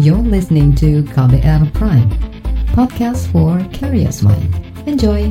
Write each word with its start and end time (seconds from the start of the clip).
You're 0.00 0.24
listening 0.24 0.72
to 0.80 1.04
KBR 1.12 1.76
Prime, 1.76 2.08
podcast 2.72 3.28
for 3.28 3.60
curious 3.68 4.24
mind. 4.24 4.48
Enjoy! 4.88 5.28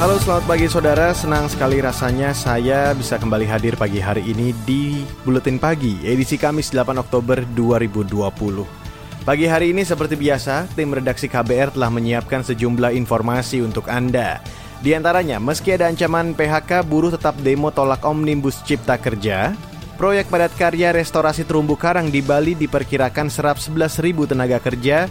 Halo 0.00 0.16
selamat 0.24 0.44
pagi 0.48 0.64
saudara, 0.64 1.12
senang 1.12 1.44
sekali 1.52 1.84
rasanya 1.84 2.32
saya 2.32 2.96
bisa 2.96 3.20
kembali 3.20 3.44
hadir 3.44 3.76
pagi 3.76 4.00
hari 4.00 4.24
ini 4.32 4.56
di 4.64 5.04
Buletin 5.28 5.60
Pagi, 5.60 6.00
edisi 6.08 6.40
Kamis 6.40 6.72
8 6.72 6.96
Oktober 6.96 7.44
2020. 7.52 9.28
Pagi 9.28 9.44
hari 9.44 9.76
ini 9.76 9.84
seperti 9.84 10.16
biasa, 10.16 10.72
tim 10.72 10.88
redaksi 10.88 11.28
KBR 11.28 11.76
telah 11.76 11.92
menyiapkan 11.92 12.48
sejumlah 12.48 12.96
informasi 12.96 13.60
untuk 13.60 13.92
Anda. 13.92 14.40
Di 14.80 14.96
antaranya, 14.96 15.36
meski 15.36 15.76
ada 15.76 15.92
ancaman 15.92 16.32
PHK, 16.32 16.88
buruh 16.88 17.12
tetap 17.12 17.36
demo 17.44 17.68
tolak 17.68 18.00
Omnibus 18.00 18.64
Cipta 18.64 18.96
Kerja, 18.96 19.52
proyek 20.00 20.32
padat 20.32 20.56
karya 20.56 20.96
restorasi 20.96 21.44
terumbu 21.44 21.76
karang 21.76 22.08
di 22.08 22.24
Bali 22.24 22.56
diperkirakan 22.56 23.28
serap 23.28 23.60
11.000 23.60 24.32
tenaga 24.32 24.56
kerja, 24.56 25.04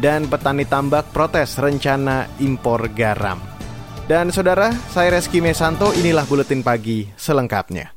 dan 0.00 0.24
petani 0.24 0.64
tambak 0.64 1.12
protes 1.12 1.60
rencana 1.60 2.32
impor 2.40 2.88
garam. 2.96 3.36
Dan 4.08 4.32
saudara, 4.32 4.72
saya 4.88 5.12
Reski 5.20 5.44
Mesanto, 5.44 5.92
inilah 5.92 6.24
Buletin 6.24 6.64
Pagi 6.64 7.04
selengkapnya. 7.12 7.92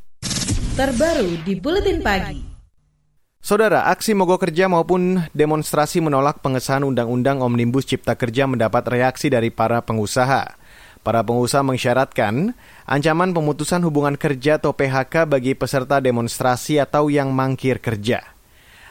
Terbaru 0.75 1.39
di 1.39 1.55
Buletin 1.55 2.03
Pagi. 2.03 2.51
Saudara, 3.39 3.87
aksi 3.91 4.11
mogok 4.11 4.43
kerja 4.43 4.67
maupun 4.67 5.23
demonstrasi 5.31 6.03
menolak 6.03 6.43
pengesahan 6.43 6.83
Undang-Undang 6.83 7.43
Omnibus 7.43 7.87
Cipta 7.87 8.15
Kerja 8.15 8.47
mendapat 8.47 8.87
reaksi 8.91 9.31
dari 9.31 9.51
para 9.51 9.83
pengusaha. 9.83 10.62
Para 11.03 11.19
pengusaha 11.19 11.61
mengisyaratkan 11.67 12.55
ancaman 12.87 13.35
pemutusan 13.35 13.83
hubungan 13.83 14.15
kerja 14.15 14.55
atau 14.55 14.71
PHK 14.71 15.27
bagi 15.27 15.51
peserta 15.51 15.99
demonstrasi 15.99 16.79
atau 16.79 17.11
yang 17.11 17.35
mangkir 17.35 17.83
kerja. 17.83 18.23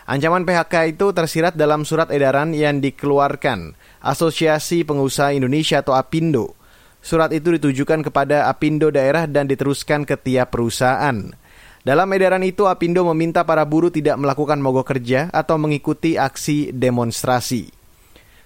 Ancaman 0.05 0.45
PHK 0.45 0.93
itu 0.93 1.17
tersirat 1.17 1.57
dalam 1.57 1.89
surat 1.89 2.13
edaran 2.13 2.53
yang 2.53 2.85
dikeluarkan 2.85 3.73
Asosiasi 4.05 4.85
Pengusaha 4.85 5.33
Indonesia 5.33 5.81
atau 5.81 5.97
APindo 5.97 6.59
Surat 7.03 7.35
itu 7.35 7.51
ditujukan 7.59 8.07
kepada 8.07 8.47
Apindo 8.47 8.95
daerah 8.95 9.27
dan 9.27 9.51
diteruskan 9.51 10.07
ke 10.07 10.15
tiap 10.15 10.55
perusahaan. 10.55 11.35
Dalam 11.83 12.07
edaran 12.15 12.47
itu, 12.47 12.71
Apindo 12.71 13.03
meminta 13.11 13.43
para 13.43 13.67
buruh 13.67 13.91
tidak 13.91 14.15
melakukan 14.23 14.63
mogok 14.63 14.95
kerja 14.95 15.27
atau 15.35 15.59
mengikuti 15.59 16.15
aksi 16.15 16.71
demonstrasi. 16.71 17.82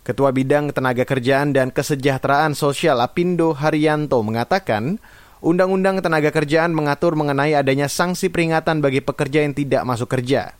Ketua 0.06 0.30
Bidang 0.30 0.70
Tenaga 0.70 1.02
Kerjaan 1.02 1.50
dan 1.50 1.74
Kesejahteraan 1.74 2.54
Sosial 2.54 3.02
Apindo 3.02 3.50
Haryanto 3.58 4.22
mengatakan, 4.22 5.02
Undang-Undang 5.42 5.98
Tenaga 5.98 6.30
Kerjaan 6.30 6.70
mengatur 6.78 7.18
mengenai 7.18 7.58
adanya 7.58 7.90
sanksi 7.90 8.30
peringatan 8.30 8.78
bagi 8.78 9.02
pekerja 9.02 9.42
yang 9.42 9.50
tidak 9.50 9.82
masuk 9.82 10.06
kerja. 10.06 10.54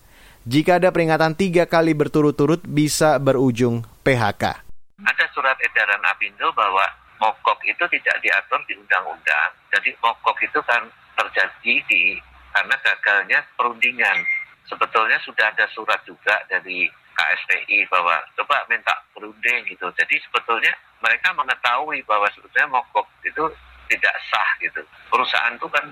Jika 0.51 0.83
ada 0.83 0.91
peringatan 0.91 1.39
tiga 1.39 1.71
kali 1.71 1.95
berturut-turut 1.95 2.67
bisa 2.67 3.23
berujung 3.23 3.87
PHK. 4.03 4.67
Ada 5.07 5.27
surat 5.31 5.55
edaran 5.63 6.03
Apindo 6.11 6.51
bahwa 6.51 6.83
mogok 7.23 7.63
itu 7.71 7.87
tidak 7.87 8.19
diatur 8.27 8.59
di 8.67 8.75
undang-undang. 8.75 9.51
Jadi 9.71 9.95
mogok 10.03 10.43
itu 10.43 10.59
kan 10.67 10.91
terjadi 11.23 11.75
di 11.87 12.19
karena 12.51 12.75
gagalnya 12.83 13.47
perundingan. 13.55 14.27
Sebetulnya 14.67 15.23
sudah 15.23 15.55
ada 15.55 15.71
surat 15.71 16.03
juga 16.03 16.35
dari 16.51 16.91
KSTI 17.17 17.89
bahwa 17.89 18.21
coba 18.37 18.69
minta 18.69 18.93
perunding 19.17 19.65
gitu. 19.73 19.89
Jadi 19.97 20.21
sebetulnya 20.29 20.73
mereka 21.01 21.33
mengetahui 21.33 22.05
bahwa 22.05 22.29
sebetulnya 22.37 22.69
mogok 22.69 23.09
itu 23.25 23.45
tidak 23.89 24.15
sah 24.29 24.51
gitu. 24.61 24.83
Perusahaan 25.09 25.55
itu 25.57 25.67
kan 25.73 25.85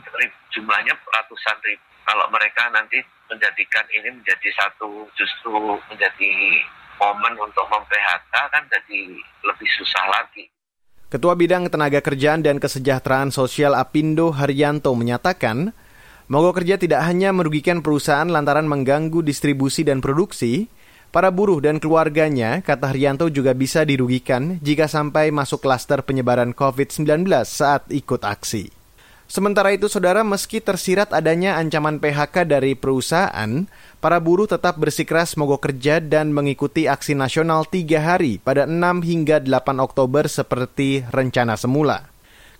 jumlahnya 0.52 0.92
ratusan 0.92 1.56
ribu. 1.64 1.82
Kalau 2.04 2.28
mereka 2.28 2.68
nanti 2.68 3.00
menjadikan 3.32 3.88
ini 3.96 4.12
menjadi 4.12 4.48
satu 4.60 5.08
justru 5.16 5.56
menjadi 5.88 6.32
momen 7.00 7.34
untuk 7.40 7.64
mem-PHK 7.72 8.34
kan 8.34 8.62
jadi 8.68 9.00
lebih 9.40 9.68
susah 9.80 10.04
lagi. 10.12 10.46
Ketua 11.08 11.38
Bidang 11.38 11.70
Tenaga 11.70 12.02
Kerjaan 12.02 12.42
dan 12.42 12.58
Kesejahteraan 12.58 13.30
Sosial 13.30 13.78
Apindo 13.78 14.34
Haryanto 14.34 14.92
menyatakan, 14.98 15.70
mogok 16.26 16.60
kerja 16.60 16.74
tidak 16.74 17.06
hanya 17.06 17.30
merugikan 17.30 17.86
perusahaan 17.86 18.26
lantaran 18.26 18.66
mengganggu 18.66 19.22
distribusi 19.22 19.86
dan 19.86 20.02
produksi, 20.02 20.66
para 21.14 21.30
buruh 21.30 21.62
dan 21.62 21.78
keluarganya, 21.78 22.58
kata 22.58 22.90
Haryanto 22.90 23.30
juga 23.30 23.54
bisa 23.54 23.86
dirugikan 23.86 24.58
jika 24.58 24.90
sampai 24.90 25.30
masuk 25.30 25.62
klaster 25.62 26.02
penyebaran 26.02 26.50
COVID-19 26.50 27.30
saat 27.46 27.86
ikut 27.86 28.26
aksi. 28.26 28.74
Sementara 29.30 29.70
itu, 29.70 29.86
saudara, 29.86 30.26
meski 30.26 30.58
tersirat 30.58 31.14
adanya 31.14 31.56
ancaman 31.56 32.02
PHK 32.02 32.50
dari 32.50 32.74
perusahaan, 32.74 33.64
para 34.02 34.18
buruh 34.18 34.50
tetap 34.50 34.76
bersikeras 34.76 35.38
mogok 35.38 35.70
kerja 35.70 36.02
dan 36.02 36.34
mengikuti 36.34 36.90
aksi 36.90 37.16
nasional 37.16 37.64
tiga 37.64 38.02
hari 38.02 38.42
pada 38.42 38.66
6 38.68 38.76
hingga 39.06 39.40
8 39.40 39.80
Oktober 39.80 40.28
seperti 40.28 41.06
rencana 41.08 41.54
semula. 41.54 42.10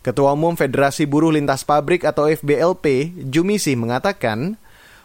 Ketua 0.00 0.32
Umum 0.32 0.56
Federasi 0.56 1.04
Buruh 1.04 1.34
Lintas 1.34 1.66
Pabrik 1.66 2.06
atau 2.06 2.31
FBLP, 2.31 3.12
Jumisi 3.28 3.76
mengatakan, 3.76 4.56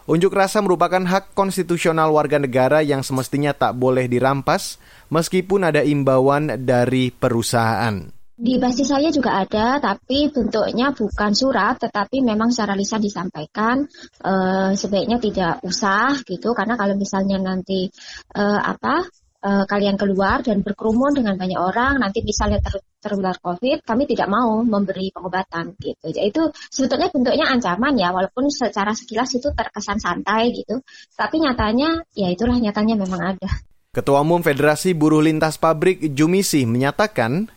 unjuk 0.06 0.32
rasa 0.32 0.62
merupakan 0.64 1.02
hak 1.02 1.36
konstitusional 1.36 2.14
warga 2.14 2.40
negara 2.40 2.80
yang 2.80 3.04
semestinya 3.04 3.52
tak 3.52 3.76
boleh 3.76 4.06
dirampas 4.06 4.80
meskipun 5.12 5.68
ada 5.68 5.82
imbauan 5.84 6.64
dari 6.64 7.10
perusahaan. 7.12 8.20
Di 8.40 8.56
basis 8.56 8.88
saya 8.88 9.12
juga 9.12 9.44
ada, 9.44 9.76
tapi 9.76 10.32
bentuknya 10.32 10.96
bukan 10.96 11.36
surat, 11.36 11.76
tetapi 11.76 12.24
memang 12.24 12.48
secara 12.48 12.72
lisan 12.72 13.04
disampaikan 13.04 13.84
e, 14.16 14.32
sebaiknya 14.72 15.20
tidak 15.20 15.60
usah 15.60 16.16
gitu, 16.24 16.56
karena 16.56 16.72
kalau 16.72 16.96
misalnya 16.96 17.36
nanti 17.36 17.92
e, 18.32 18.44
apa 18.56 19.04
e, 19.40 19.50
kalian 19.66 19.96
keluar 19.96 20.44
dan 20.44 20.60
berkerumun 20.60 21.16
dengan 21.16 21.34
banyak 21.40 21.58
orang, 21.58 21.98
nanti 21.98 22.20
misalnya 22.20 22.60
ter, 22.60 22.78
tertular 23.00 23.34
COVID, 23.40 23.82
kami 23.82 24.04
tidak 24.04 24.28
mau 24.28 24.60
memberi 24.60 25.08
pengobatan 25.10 25.74
gitu. 25.80 26.12
Jadi 26.12 26.28
itu 26.30 26.42
sebetulnya 26.68 27.08
bentuknya 27.08 27.48
ancaman 27.48 27.96
ya, 27.96 28.12
walaupun 28.12 28.52
secara 28.52 28.92
sekilas 28.92 29.32
itu 29.34 29.48
terkesan 29.50 29.98
santai 29.98 30.52
gitu, 30.52 30.84
tapi 31.16 31.40
nyatanya 31.40 32.04
ya 32.12 32.28
itulah 32.28 32.60
nyatanya 32.60 32.94
memang 33.00 33.36
ada. 33.36 33.50
Ketua 33.90 34.22
Umum 34.22 34.38
Federasi 34.38 34.94
Buruh 34.94 35.18
Lintas 35.18 35.58
Pabrik 35.58 36.14
Jumisi 36.14 36.62
menyatakan 36.62 37.50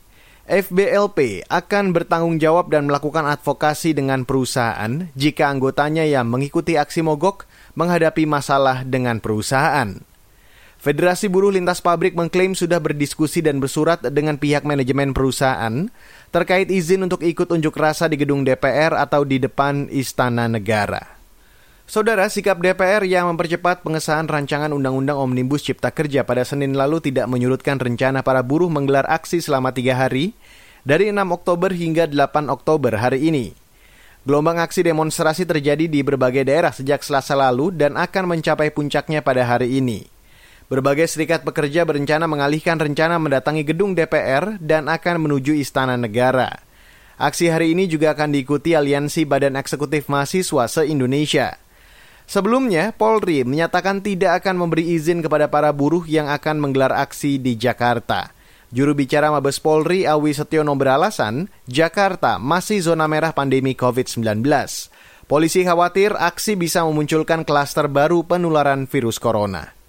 FBLP 0.43 1.47
akan 1.47 1.95
bertanggung 1.95 2.35
jawab 2.35 2.67
dan 2.67 2.83
melakukan 2.83 3.23
advokasi 3.23 3.95
dengan 3.95 4.27
perusahaan 4.27 5.07
jika 5.16 5.47
anggotanya 5.47 6.03
yang 6.03 6.27
mengikuti 6.27 6.75
aksi 6.75 6.99
mogok 6.99 7.47
menghadapi 7.79 8.27
masalah 8.27 8.83
dengan 8.83 9.23
perusahaan. 9.23 10.12
Federasi 10.83 11.31
Buruh 11.31 11.47
Lintas 11.47 11.79
Pabrik 11.79 12.11
mengklaim 12.11 12.59
sudah 12.59 12.75
berdiskusi 12.75 13.39
dan 13.39 13.63
bersurat 13.63 14.03
dengan 14.03 14.35
pihak 14.35 14.67
manajemen 14.67 15.16
perusahaan 15.16 15.88
terkait 16.27 16.67
izin 16.67 17.07
untuk 17.07 17.23
ikut 17.23 17.47
unjuk 17.55 17.71
rasa 17.79 18.11
di 18.11 18.19
gedung 18.19 18.44
DPR 18.44 18.91
atau 18.99 19.23
di 19.23 19.39
depan 19.39 19.88
Istana 19.88 20.51
Negara. 20.51 20.99
Saudara, 21.88 22.27
sikap 22.27 22.59
DPR 22.59 23.07
yang 23.07 23.31
mempercepat 23.31 23.79
pengesahan 23.88 24.27
rancangan 24.27 24.75
Undang-Undang 24.75 25.23
Omnibus 25.23 25.63
Cipta 25.63 25.88
Kerja 25.88 26.27
pada 26.27 26.43
Senin 26.43 26.75
lalu 26.75 26.99
tidak 26.99 27.31
menyurutkan 27.31 27.79
rencana 27.79 28.19
para 28.19 28.43
buruh 28.43 28.67
menggelar 28.67 29.07
aksi 29.07 29.39
selama 29.39 29.72
tiga 29.72 29.95
hari 29.95 30.35
dari 30.83 31.07
6 31.16 31.16
Oktober 31.31 31.72
hingga 31.72 32.11
8 32.11 32.51
Oktober 32.51 32.99
hari 32.99 33.31
ini. 33.31 33.55
Gelombang 34.27 34.59
aksi 34.59 34.83
demonstrasi 34.83 35.47
terjadi 35.47 35.88
di 35.88 36.03
berbagai 36.03 36.43
daerah 36.43 36.75
sejak 36.75 37.07
selasa 37.07 37.39
lalu 37.39 37.72
dan 37.72 37.95
akan 37.95 38.35
mencapai 38.35 38.67
puncaknya 38.67 39.23
pada 39.23 39.47
hari 39.47 39.79
ini. 39.79 40.12
Berbagai 40.72 41.12
serikat 41.12 41.44
pekerja 41.44 41.84
berencana 41.84 42.24
mengalihkan 42.24 42.79
rencana 42.79 43.19
mendatangi 43.19 43.68
gedung 43.68 43.91
DPR 43.91 44.56
dan 44.63 44.88
akan 44.88 45.28
menuju 45.28 45.51
Istana 45.59 46.00
Negara. 46.00 46.63
Aksi 47.19 47.51
hari 47.51 47.75
ini 47.75 47.85
juga 47.85 48.16
akan 48.16 48.32
diikuti 48.32 48.73
Aliansi 48.73 49.28
Badan 49.28 49.59
Eksekutif 49.59 50.08
Mahasiswa 50.08 50.66
se-Indonesia. 50.66 51.59
Sebelumnya, 52.23 52.96
Polri 52.96 53.43
menyatakan 53.43 53.99
tidak 53.99 54.41
akan 54.41 54.55
memberi 54.55 54.96
izin 54.96 55.20
kepada 55.20 55.52
para 55.52 55.70
buruh 55.76 56.08
yang 56.08 56.32
akan 56.32 56.64
menggelar 56.64 56.96
aksi 56.96 57.37
di 57.37 57.59
Jakarta. 57.59 58.32
Juru 58.73 58.97
bicara 58.97 59.29
Mabes 59.29 59.61
Polri 59.61 60.09
Awi 60.09 60.34
Setiono 60.34 60.73
beralasan, 60.73 61.52
Jakarta 61.70 62.41
masih 62.41 62.82
zona 62.82 63.05
merah 63.05 63.35
pandemi 63.35 63.78
COVID-19. 63.78 64.41
Polisi 65.29 65.61
khawatir 65.61 66.17
aksi 66.17 66.58
bisa 66.58 66.82
memunculkan 66.82 67.46
klaster 67.46 67.85
baru 67.85 68.26
penularan 68.26 68.90
virus 68.90 69.22
corona. 69.22 69.83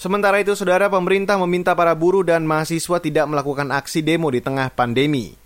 Sementara 0.00 0.40
itu, 0.40 0.56
saudara 0.56 0.88
pemerintah 0.88 1.36
meminta 1.44 1.76
para 1.76 1.92
buruh 1.92 2.24
dan 2.24 2.48
mahasiswa 2.48 3.04
tidak 3.04 3.28
melakukan 3.28 3.68
aksi 3.68 4.00
demo 4.00 4.32
di 4.32 4.40
tengah 4.40 4.72
pandemi. 4.72 5.36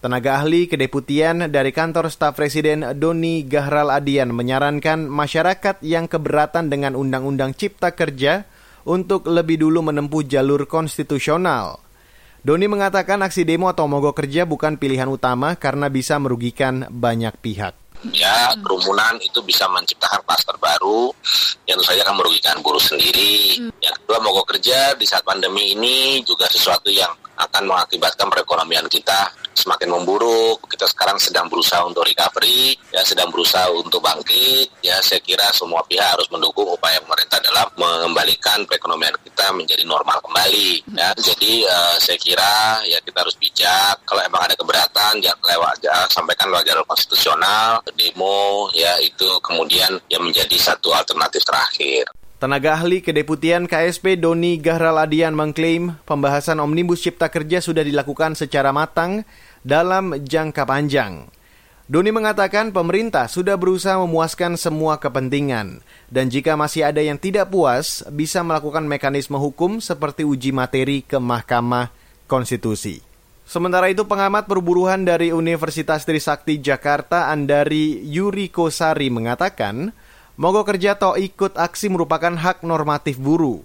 Tenaga 0.00 0.40
ahli 0.40 0.64
kedeputian 0.64 1.52
dari 1.52 1.76
kantor 1.76 2.08
staf 2.08 2.32
presiden 2.32 2.88
Doni 2.96 3.44
Gahral 3.44 3.92
Adian 3.92 4.32
menyarankan 4.32 5.04
masyarakat 5.04 5.84
yang 5.84 6.08
keberatan 6.08 6.72
dengan 6.72 6.96
Undang-Undang 6.96 7.52
Cipta 7.52 7.92
Kerja 7.92 8.48
untuk 8.88 9.28
lebih 9.28 9.60
dulu 9.60 9.84
menempuh 9.84 10.24
jalur 10.24 10.64
konstitusional. 10.64 11.76
Doni 12.40 12.64
mengatakan 12.64 13.20
aksi 13.20 13.44
demo 13.44 13.68
atau 13.68 13.84
mogok 13.92 14.24
kerja 14.24 14.48
bukan 14.48 14.80
pilihan 14.80 15.12
utama 15.12 15.52
karena 15.60 15.92
bisa 15.92 16.16
merugikan 16.16 16.88
banyak 16.88 17.36
pihak. 17.44 17.76
Ya, 18.14 18.54
kerumunan 18.62 19.18
itu 19.18 19.42
bisa 19.42 19.66
menciptakan 19.66 20.22
klaster 20.22 20.54
baru 20.62 21.10
yang 21.66 21.82
tentu 21.82 21.90
saja 21.90 22.06
akan 22.06 22.16
merugikan 22.22 22.56
buruh 22.62 22.82
sendiri. 22.82 23.58
Yang 23.82 23.94
kedua, 24.02 24.18
mogok 24.22 24.54
kerja 24.54 24.94
di 24.94 25.02
saat 25.02 25.26
pandemi 25.26 25.74
ini 25.74 26.22
juga 26.22 26.46
sesuatu 26.46 26.86
yang 26.94 27.10
akan 27.38 27.62
mengakibatkan 27.70 28.26
perekonomian 28.26 28.86
kita 28.90 29.30
semakin 29.58 29.90
memburuk. 29.90 30.62
Kita 30.70 30.86
sekarang 30.86 31.18
sedang 31.18 31.50
berusaha 31.50 31.82
untuk 31.82 32.06
recovery, 32.06 32.78
ya 32.94 33.02
sedang 33.02 33.34
berusaha 33.34 33.66
untuk 33.74 33.98
bangkit. 33.98 34.70
Ya 34.82 35.02
saya 35.02 35.18
kira 35.18 35.50
semua 35.50 35.82
pihak 35.86 36.06
harus 36.06 36.30
mendukung 36.30 36.70
upaya 36.70 37.02
pemerintah 37.02 37.42
dalam 37.42 37.66
mengembalikan 37.74 38.62
perekonomian 38.66 39.14
kita 39.26 39.50
menjadi 39.54 39.82
normal 39.82 40.22
kembali. 40.22 40.86
Ya 40.94 41.10
jadi 41.18 41.52
uh, 41.66 41.96
saya 41.98 42.18
kira 42.18 42.82
ya 42.86 42.98
kita 43.02 43.26
harus 43.26 43.34
bijak. 43.34 43.98
Kalau 44.06 44.22
emang 44.22 44.46
ada 44.46 44.54
keberatan, 44.54 45.18
ya 45.18 45.34
lewat 45.34 45.82
ya, 45.82 46.06
sampaikan 46.10 46.50
lewat 46.54 46.64
jalur 46.66 46.86
konstitusional, 46.86 47.82
demo, 47.98 48.70
ya 48.72 48.94
itu 49.02 49.26
kemudian 49.42 49.98
yang 50.06 50.22
menjadi 50.22 50.56
satu 50.58 50.94
alternatif 50.94 51.42
terakhir. 51.42 52.06
Tenaga 52.38 52.78
ahli 52.78 53.02
Kedeputian 53.02 53.66
KSP 53.66 54.14
Doni 54.14 54.62
Gahraladian 54.62 55.34
mengklaim 55.34 55.98
pembahasan 56.06 56.62
Omnibus 56.62 57.02
Cipta 57.02 57.26
Kerja 57.34 57.58
sudah 57.58 57.82
dilakukan 57.82 58.38
secara 58.38 58.70
matang 58.70 59.26
dalam 59.66 60.14
jangka 60.22 60.62
panjang. 60.62 61.26
Doni 61.90 62.14
mengatakan 62.14 62.70
pemerintah 62.70 63.26
sudah 63.26 63.58
berusaha 63.58 63.98
memuaskan 63.98 64.54
semua 64.54 65.02
kepentingan 65.02 65.82
dan 66.14 66.30
jika 66.30 66.54
masih 66.54 66.86
ada 66.86 67.02
yang 67.02 67.18
tidak 67.18 67.50
puas 67.50 68.06
bisa 68.14 68.38
melakukan 68.46 68.86
mekanisme 68.86 69.34
hukum 69.34 69.82
seperti 69.82 70.22
uji 70.22 70.54
materi 70.54 71.02
ke 71.02 71.18
Mahkamah 71.18 71.90
Konstitusi. 72.30 73.02
Sementara 73.50 73.90
itu 73.90 74.06
pengamat 74.06 74.46
perburuhan 74.46 75.02
dari 75.02 75.34
Universitas 75.34 76.06
Trisakti 76.06 76.62
Jakarta 76.62 77.34
Andari 77.34 77.98
Yuriko 78.06 78.70
Sari 78.70 79.10
mengatakan 79.10 79.90
Mogok 80.38 80.70
kerja 80.70 80.94
atau 80.94 81.18
ikut 81.18 81.58
aksi 81.58 81.90
merupakan 81.90 82.30
hak 82.30 82.62
normatif 82.62 83.18
buruh. 83.18 83.58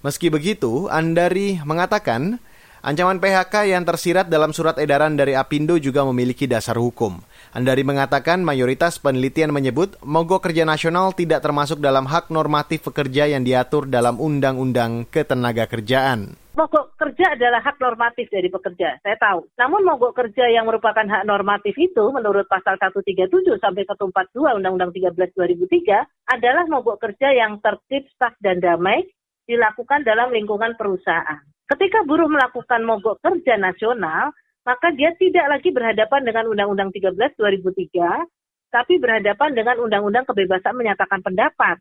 Meski 0.00 0.32
begitu, 0.32 0.88
Andari 0.88 1.60
mengatakan 1.60 2.40
ancaman 2.80 3.20
PHK 3.20 3.68
yang 3.68 3.84
tersirat 3.84 4.32
dalam 4.32 4.56
surat 4.56 4.80
edaran 4.80 5.12
dari 5.12 5.36
Apindo 5.36 5.76
juga 5.76 6.08
memiliki 6.08 6.48
dasar 6.48 6.80
hukum. 6.80 7.20
Andari 7.52 7.84
mengatakan 7.84 8.40
mayoritas 8.40 8.96
penelitian 8.96 9.52
menyebut 9.52 10.00
mogok 10.00 10.48
kerja 10.48 10.64
nasional 10.64 11.12
tidak 11.12 11.44
termasuk 11.44 11.84
dalam 11.84 12.08
hak 12.08 12.32
normatif 12.32 12.88
pekerja 12.88 13.28
yang 13.28 13.44
diatur 13.44 13.84
dalam 13.84 14.16
Undang-Undang 14.16 15.12
Ketenagakerjaan 15.12 16.45
mogok 16.56 16.96
kerja 16.96 17.36
adalah 17.36 17.60
hak 17.60 17.76
normatif 17.76 18.32
dari 18.32 18.48
pekerja, 18.48 18.96
saya 19.04 19.16
tahu. 19.20 19.44
Namun 19.60 19.84
mogok 19.84 20.16
kerja 20.16 20.48
yang 20.48 20.64
merupakan 20.64 21.04
hak 21.04 21.28
normatif 21.28 21.76
itu 21.76 22.04
menurut 22.08 22.48
pasal 22.48 22.80
137 22.80 23.60
sampai 23.60 23.84
142 23.84 24.56
Undang-Undang 24.56 24.96
13 24.96 25.36
2003 25.36 26.32
adalah 26.32 26.64
mogok 26.64 26.96
kerja 26.96 27.28
yang 27.36 27.60
tertib, 27.60 28.08
sah 28.16 28.32
dan 28.40 28.64
damai 28.64 29.04
dilakukan 29.44 30.02
dalam 30.02 30.32
lingkungan 30.32 30.74
perusahaan. 30.80 31.44
Ketika 31.68 32.08
buruh 32.08 32.26
melakukan 32.26 32.80
mogok 32.88 33.20
kerja 33.20 33.60
nasional, 33.60 34.32
maka 34.64 34.90
dia 34.96 35.12
tidak 35.20 35.46
lagi 35.52 35.70
berhadapan 35.70 36.24
dengan 36.24 36.48
Undang-Undang 36.50 36.90
13 36.90 37.36
2003, 37.36 38.24
tapi 38.72 38.96
berhadapan 38.96 39.52
dengan 39.52 39.76
Undang-Undang 39.84 40.24
kebebasan 40.24 40.74
menyatakan 40.74 41.20
pendapat 41.20 41.78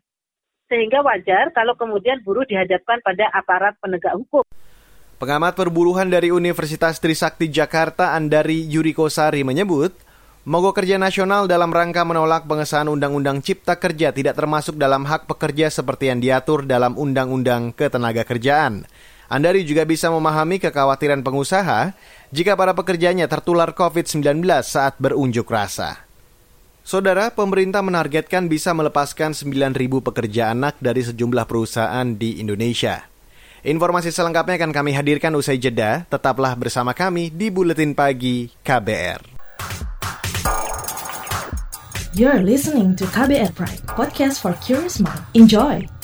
sehingga 0.66 1.06
wajar 1.06 1.54
kalau 1.54 1.78
kemudian 1.78 2.25
buruh 2.25 2.45
dihadapkan 2.45 2.98
pada 3.06 3.30
aparat 3.33 3.78
penegak 3.78 4.18
hukum. 4.18 4.42
Pengamat 5.16 5.56
perburuhan 5.56 6.12
dari 6.12 6.28
Universitas 6.28 7.00
Trisakti 7.00 7.48
Jakarta 7.48 8.20
Andari 8.20 8.68
Yuriko 8.68 9.08
Sari 9.08 9.48
menyebut, 9.48 9.96
mogok 10.44 10.84
kerja 10.84 11.00
nasional 11.00 11.48
dalam 11.48 11.72
rangka 11.72 12.04
menolak 12.04 12.44
pengesahan 12.44 12.92
Undang-Undang 12.92 13.40
Cipta 13.40 13.80
Kerja 13.80 14.12
tidak 14.12 14.36
termasuk 14.36 14.76
dalam 14.76 15.08
hak 15.08 15.32
pekerja 15.32 15.72
seperti 15.72 16.12
yang 16.12 16.20
diatur 16.20 16.68
dalam 16.68 17.00
Undang-Undang 17.00 17.80
Ketenagakerjaan. 17.80 18.84
Andari 19.32 19.64
juga 19.64 19.88
bisa 19.88 20.12
memahami 20.12 20.60
kekhawatiran 20.60 21.24
pengusaha 21.24 21.96
jika 22.36 22.60
para 22.60 22.76
pekerjanya 22.76 23.32
tertular 23.32 23.72
COVID-19 23.72 24.44
saat 24.68 25.00
berunjuk 25.00 25.48
rasa. 25.48 26.04
Saudara, 26.84 27.32
pemerintah 27.32 27.80
menargetkan 27.80 28.52
bisa 28.52 28.76
melepaskan 28.76 29.32
9.000 29.32 29.80
pekerja 29.80 30.52
anak 30.52 30.76
dari 30.84 31.08
sejumlah 31.08 31.48
perusahaan 31.48 32.04
di 32.20 32.44
Indonesia. 32.44 33.15
Informasi 33.66 34.14
selengkapnya 34.14 34.62
akan 34.62 34.70
kami 34.70 34.94
hadirkan 34.94 35.34
usai 35.34 35.58
jeda. 35.58 36.06
Tetaplah 36.06 36.54
bersama 36.54 36.94
kami 36.94 37.34
di 37.34 37.50
Buletin 37.50 37.98
Pagi 37.98 38.46
KBR. 38.62 39.34
You're 42.14 42.46
listening 42.46 42.94
to 42.96 43.10
KBR 43.10 43.58
Pride, 43.58 43.82
podcast 43.90 44.40
for 44.46 44.54
curious 44.62 45.02
mind. 45.02 45.20
Enjoy! 45.34 45.94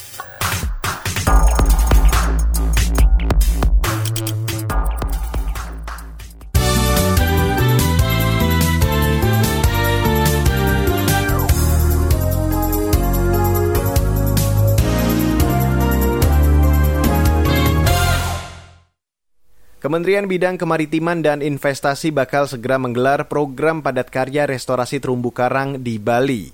Kementerian 19.91 20.23
Bidang 20.23 20.55
Kemaritiman 20.55 21.19
dan 21.19 21.43
Investasi 21.43 22.15
bakal 22.15 22.47
segera 22.47 22.79
menggelar 22.79 23.27
program 23.27 23.83
padat 23.83 24.07
karya 24.07 24.47
restorasi 24.47 25.03
terumbu 25.03 25.35
karang 25.35 25.83
di 25.83 25.99
Bali. 25.99 26.47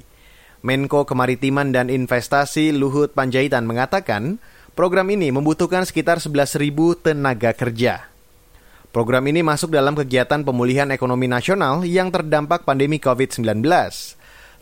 Menko 0.65 1.05
Kemaritiman 1.05 1.69
dan 1.69 1.93
Investasi 1.93 2.73
Luhut 2.73 3.13
Panjaitan 3.13 3.69
mengatakan, 3.69 4.41
program 4.73 5.13
ini 5.13 5.29
membutuhkan 5.29 5.85
sekitar 5.85 6.17
11.000 6.17 6.65
tenaga 6.97 7.53
kerja. 7.53 8.09
Program 8.89 9.21
ini 9.29 9.45
masuk 9.45 9.69
dalam 9.69 9.93
kegiatan 9.93 10.41
pemulihan 10.41 10.89
ekonomi 10.89 11.29
nasional 11.29 11.85
yang 11.85 12.09
terdampak 12.09 12.65
pandemi 12.65 12.97
COVID-19. 12.97 13.61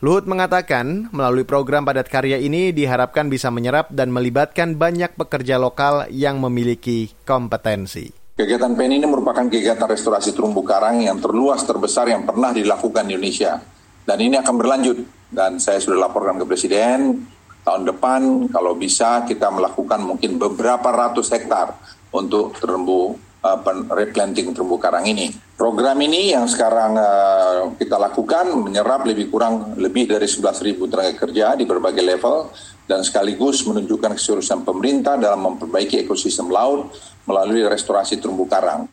Luhut 0.03 0.27
mengatakan, 0.27 1.07
melalui 1.15 1.47
program 1.47 1.87
padat 1.87 2.11
karya 2.11 2.43
ini 2.43 2.75
diharapkan 2.75 3.31
bisa 3.31 3.47
menyerap 3.55 3.87
dan 3.95 4.11
melibatkan 4.11 4.75
banyak 4.75 5.15
pekerja 5.15 5.63
lokal 5.63 6.11
yang 6.11 6.43
memiliki 6.43 7.15
kompetensi. 7.23 8.24
Kegiatan 8.35 8.75
PEN 8.75 8.99
ini 8.99 9.07
merupakan 9.07 9.47
kegiatan 9.47 9.87
restorasi 9.87 10.35
terumbu 10.35 10.59
karang 10.59 10.99
yang 10.99 11.23
terluas 11.23 11.63
terbesar 11.63 12.11
yang 12.11 12.27
pernah 12.27 12.51
dilakukan 12.51 13.07
di 13.07 13.15
Indonesia. 13.15 13.63
Dan 14.03 14.17
ini 14.19 14.35
akan 14.35 14.55
berlanjut. 14.59 14.97
Dan 15.31 15.55
saya 15.55 15.79
sudah 15.79 16.03
laporkan 16.03 16.35
ke 16.35 16.43
Presiden, 16.43 17.23
tahun 17.63 17.87
depan 17.87 18.51
kalau 18.51 18.75
bisa 18.75 19.23
kita 19.23 19.47
melakukan 19.55 20.03
mungkin 20.03 20.35
beberapa 20.35 20.83
ratus 20.83 21.31
hektar 21.31 21.79
untuk 22.11 22.59
terumbu 22.59 23.15
uh, 23.45 23.61
replanting 23.93 24.49
terumbu 24.49 24.81
karang 24.81 25.05
ini. 25.05 25.29
Program 25.53 25.95
ini 26.01 26.33
yang 26.33 26.49
sekarang 26.49 26.97
uh, 26.97 27.77
kita 27.77 28.01
lakukan 28.01 28.49
menyerap 28.65 29.05
lebih 29.05 29.29
kurang 29.29 29.77
lebih 29.77 30.09
dari 30.09 30.25
11.000 30.25 30.75
tenaga 30.89 31.13
kerja 31.13 31.53
di 31.53 31.63
berbagai 31.69 32.01
level 32.01 32.49
dan 32.89 33.05
sekaligus 33.05 33.61
menunjukkan 33.69 34.17
keseriusan 34.17 34.65
pemerintah 34.65 35.15
dalam 35.21 35.45
memperbaiki 35.45 36.01
ekosistem 36.01 36.49
laut 36.49 36.89
melalui 37.29 37.61
restorasi 37.65 38.17
terumbu 38.17 38.49
karang. 38.49 38.89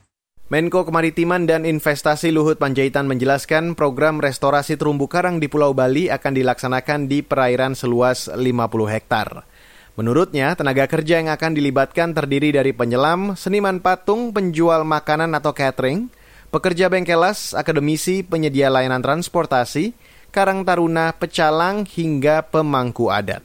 Menko 0.52 0.85
Kemaritiman 0.85 1.49
dan 1.49 1.64
Investasi 1.64 2.28
Luhut 2.28 2.61
Panjaitan 2.61 3.09
menjelaskan 3.09 3.73
program 3.73 4.21
restorasi 4.21 4.76
terumbu 4.76 5.09
karang 5.09 5.40
di 5.40 5.49
Pulau 5.49 5.73
Bali 5.73 6.12
akan 6.12 6.32
dilaksanakan 6.37 7.09
di 7.09 7.25
perairan 7.25 7.73
seluas 7.73 8.28
50 8.28 8.44
hektar. 8.92 9.49
Menurutnya, 9.92 10.56
tenaga 10.56 10.88
kerja 10.88 11.20
yang 11.20 11.28
akan 11.28 11.52
dilibatkan 11.52 12.16
terdiri 12.16 12.49
dari 12.49 12.72
penyelam, 12.72 13.37
seniman 13.37 13.76
patung, 13.76 14.32
penjual 14.32 14.88
makanan 14.88 15.37
atau 15.37 15.52
catering, 15.52 16.08
pekerja 16.49 16.88
bengkelas, 16.88 17.52
akademisi, 17.52 18.25
penyedia 18.25 18.72
layanan 18.72 19.04
transportasi, 19.04 19.92
karang 20.32 20.64
taruna, 20.64 21.12
pecalang, 21.12 21.84
hingga 21.84 22.40
pemangku 22.49 23.12
adat. 23.12 23.44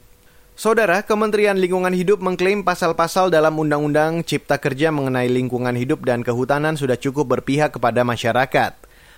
Saudara, 0.55 1.03
Kementerian 1.03 1.59
Lingkungan 1.59 1.91
Hidup 1.91 2.23
mengklaim 2.23 2.63
pasal-pasal 2.63 3.27
dalam 3.27 3.59
Undang-Undang 3.59 4.23
Cipta 4.23 4.55
Kerja 4.57 4.89
mengenai 4.89 5.29
lingkungan 5.29 5.75
hidup 5.75 6.01
dan 6.07 6.23
kehutanan 6.23 6.79
sudah 6.79 6.97
cukup 6.97 7.37
berpihak 7.37 7.75
kepada 7.75 8.01
masyarakat. 8.07 8.73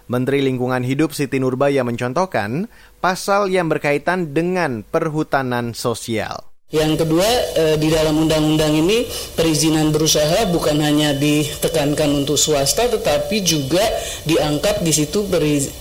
Menteri 0.09 0.41
Lingkungan 0.41 0.81
Hidup 0.81 1.13
Siti 1.13 1.37
Nurbaya 1.37 1.85
mencontohkan 1.85 2.67
pasal 2.99 3.53
yang 3.53 3.69
berkaitan 3.69 4.33
dengan 4.33 4.81
perhutanan 4.81 5.77
sosial. 5.77 6.48
Yang 6.69 7.01
kedua, 7.01 7.25
eh, 7.57 7.75
di 7.81 7.89
dalam 7.89 8.13
undang-undang 8.13 8.69
ini 8.77 9.01
perizinan 9.33 9.89
berusaha 9.89 10.45
bukan 10.53 10.77
hanya 10.85 11.17
ditekankan 11.17 12.13
untuk 12.13 12.37
swasta, 12.37 12.85
tetapi 12.85 13.41
juga 13.41 13.81
diangkat 14.29 14.85
di 14.85 14.93
situ 14.93 15.25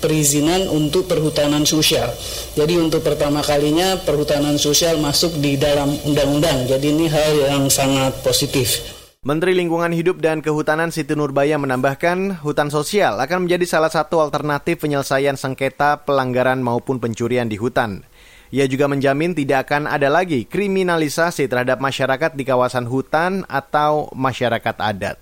perizinan 0.00 0.64
untuk 0.72 1.04
perhutanan 1.04 1.68
sosial. 1.68 2.08
Jadi 2.56 2.80
untuk 2.80 3.04
pertama 3.04 3.44
kalinya 3.44 4.00
perhutanan 4.00 4.56
sosial 4.56 4.96
masuk 4.96 5.36
di 5.36 5.60
dalam 5.60 5.92
undang-undang. 6.08 6.64
Jadi 6.64 6.88
ini 6.88 7.04
hal 7.04 7.36
yang 7.36 7.68
sangat 7.68 8.24
positif. 8.24 8.96
Menteri 9.28 9.52
Lingkungan 9.52 9.92
Hidup 9.92 10.24
dan 10.24 10.40
Kehutanan 10.40 10.88
Siti 10.88 11.12
Nurbaya 11.12 11.60
menambahkan, 11.60 12.40
hutan 12.40 12.72
sosial 12.72 13.20
akan 13.20 13.44
menjadi 13.44 13.76
salah 13.76 13.92
satu 13.92 14.24
alternatif 14.24 14.80
penyelesaian 14.80 15.36
sengketa 15.36 16.00
pelanggaran 16.08 16.64
maupun 16.64 16.96
pencurian 16.96 17.44
di 17.44 17.60
hutan. 17.60 18.08
Ia 18.48 18.64
juga 18.64 18.88
menjamin 18.88 19.36
tidak 19.36 19.68
akan 19.68 19.84
ada 19.84 20.08
lagi 20.08 20.48
kriminalisasi 20.48 21.44
terhadap 21.52 21.84
masyarakat 21.84 22.32
di 22.32 22.48
kawasan 22.48 22.88
hutan 22.88 23.44
atau 23.44 24.08
masyarakat 24.16 24.76
adat. 24.80 25.20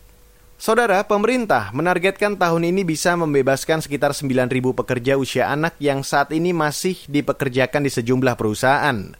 Saudara, 0.56 1.04
pemerintah 1.04 1.68
menargetkan 1.74 2.38
tahun 2.38 2.72
ini 2.72 2.86
bisa 2.86 3.12
membebaskan 3.12 3.84
sekitar 3.84 4.16
9.000 4.16 4.48
pekerja 4.72 5.20
usia 5.20 5.52
anak 5.52 5.76
yang 5.82 6.00
saat 6.00 6.32
ini 6.32 6.56
masih 6.56 6.96
dipekerjakan 7.12 7.84
di 7.84 7.90
sejumlah 7.92 8.40
perusahaan. 8.40 9.12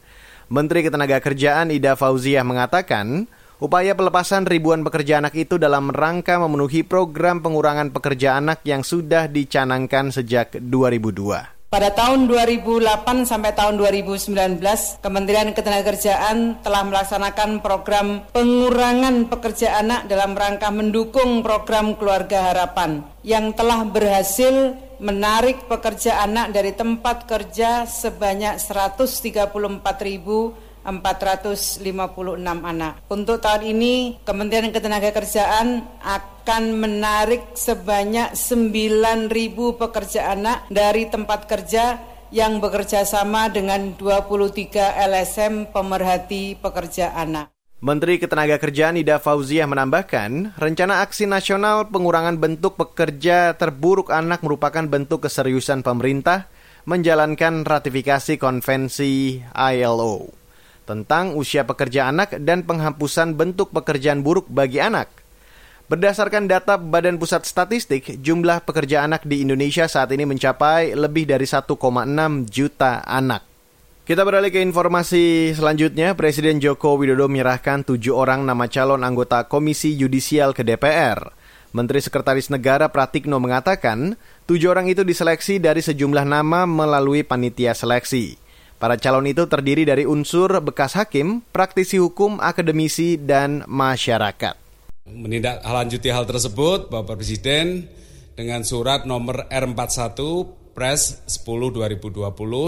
Menteri 0.48 0.86
Ketenagakerjaan 0.86 1.74
Ida 1.74 1.98
Fauziah 1.98 2.46
mengatakan, 2.46 3.28
Upaya 3.56 3.96
pelepasan 3.96 4.44
ribuan 4.44 4.84
pekerja 4.84 5.16
anak 5.24 5.32
itu 5.32 5.56
dalam 5.56 5.88
rangka 5.88 6.36
memenuhi 6.36 6.84
program 6.84 7.40
pengurangan 7.40 7.88
pekerja 7.88 8.36
anak 8.36 8.60
yang 8.68 8.84
sudah 8.84 9.32
dicanangkan 9.32 10.12
sejak 10.12 10.60
2002. 10.60 11.55
Pada 11.66 11.90
tahun 11.90 12.30
2008 12.30 13.26
sampai 13.26 13.50
tahun 13.58 13.74
2019, 13.82 14.62
Kementerian 15.02 15.50
Ketenagakerjaan 15.50 16.62
telah 16.62 16.86
melaksanakan 16.86 17.58
program 17.58 18.22
pengurangan 18.30 19.26
pekerja 19.26 19.82
anak 19.82 20.06
dalam 20.06 20.38
rangka 20.38 20.70
mendukung 20.70 21.42
program 21.42 21.98
Keluarga 21.98 22.54
Harapan 22.54 23.02
yang 23.26 23.50
telah 23.50 23.82
berhasil 23.82 24.78
menarik 25.02 25.66
pekerja 25.66 26.22
anak 26.22 26.54
dari 26.54 26.70
tempat 26.70 27.26
kerja 27.26 27.82
sebanyak 27.82 28.62
134 28.62 29.50
ribu 30.06 30.54
456 30.86 31.82
anak. 32.46 33.02
Untuk 33.10 33.42
tahun 33.42 33.62
ini 33.66 34.22
Kementerian 34.22 34.70
Ketenagakerjaan 34.70 35.82
akan 36.00 36.64
menarik 36.78 37.58
sebanyak 37.58 38.38
9.000 38.38 39.30
pekerja 39.82 40.30
anak 40.30 40.70
dari 40.70 41.10
tempat 41.10 41.50
kerja 41.50 41.98
yang 42.30 42.58
bekerja 42.62 43.06
sama 43.06 43.50
dengan 43.50 43.94
23 43.98 44.98
LSM 45.10 45.74
pemerhati 45.74 46.58
pekerja 46.58 47.14
anak. 47.14 47.50
Menteri 47.76 48.16
Ketenagakerjaan 48.16 48.96
Ida 48.96 49.20
Fauziah 49.20 49.68
menambahkan, 49.68 50.56
rencana 50.56 51.04
aksi 51.04 51.28
nasional 51.28 51.92
pengurangan 51.92 52.40
bentuk 52.40 52.80
pekerja 52.80 53.52
terburuk 53.52 54.08
anak 54.08 54.40
merupakan 54.40 54.80
bentuk 54.88 55.28
keseriusan 55.28 55.84
pemerintah 55.84 56.48
menjalankan 56.88 57.68
ratifikasi 57.68 58.40
konvensi 58.40 59.44
ILO 59.52 60.45
tentang 60.86 61.34
usia 61.34 61.66
pekerja 61.66 62.08
anak 62.08 62.38
dan 62.40 62.62
penghapusan 62.62 63.34
bentuk 63.34 63.74
pekerjaan 63.74 64.22
buruk 64.22 64.46
bagi 64.46 64.78
anak. 64.78 65.10
Berdasarkan 65.86 66.50
data 66.50 66.78
Badan 66.78 67.18
Pusat 67.18 67.46
Statistik, 67.46 68.18
jumlah 68.18 68.62
pekerja 68.66 69.06
anak 69.06 69.22
di 69.22 69.46
Indonesia 69.46 69.86
saat 69.86 70.10
ini 70.10 70.26
mencapai 70.26 70.98
lebih 70.98 71.30
dari 71.30 71.46
1,6 71.46 71.78
juta 72.50 73.06
anak. 73.06 73.46
Kita 74.06 74.22
beralih 74.22 74.54
ke 74.54 74.62
informasi 74.62 75.54
selanjutnya. 75.54 76.14
Presiden 76.14 76.62
Joko 76.62 76.94
Widodo 76.94 77.26
menyerahkan 77.26 77.82
tujuh 77.82 78.14
orang 78.14 78.46
nama 78.46 78.70
calon 78.70 79.02
anggota 79.02 79.50
Komisi 79.50 79.94
Yudisial 79.98 80.54
ke 80.54 80.62
DPR. 80.62 81.34
Menteri 81.74 81.98
Sekretaris 81.98 82.46
Negara 82.50 82.86
Pratikno 82.90 83.42
mengatakan, 83.42 84.14
tujuh 84.46 84.70
orang 84.70 84.86
itu 84.86 85.02
diseleksi 85.02 85.58
dari 85.58 85.82
sejumlah 85.82 86.22
nama 86.22 86.70
melalui 86.70 87.26
panitia 87.26 87.74
seleksi. 87.74 88.45
Para 88.76 89.00
calon 89.00 89.24
itu 89.24 89.48
terdiri 89.48 89.88
dari 89.88 90.04
unsur 90.04 90.52
bekas 90.60 90.92
hakim, 91.00 91.40
praktisi 91.48 91.96
hukum, 91.96 92.36
akademisi, 92.44 93.16
dan 93.16 93.64
masyarakat. 93.64 94.52
Menindaklanjuti 95.08 96.12
hal 96.12 96.28
tersebut, 96.28 96.92
Bapak 96.92 97.16
Presiden 97.16 97.88
dengan 98.36 98.60
surat 98.68 99.08
nomor 99.08 99.48
R41 99.48 100.20
Pres 100.76 101.24
10 101.24 101.72
2020 101.72 102.20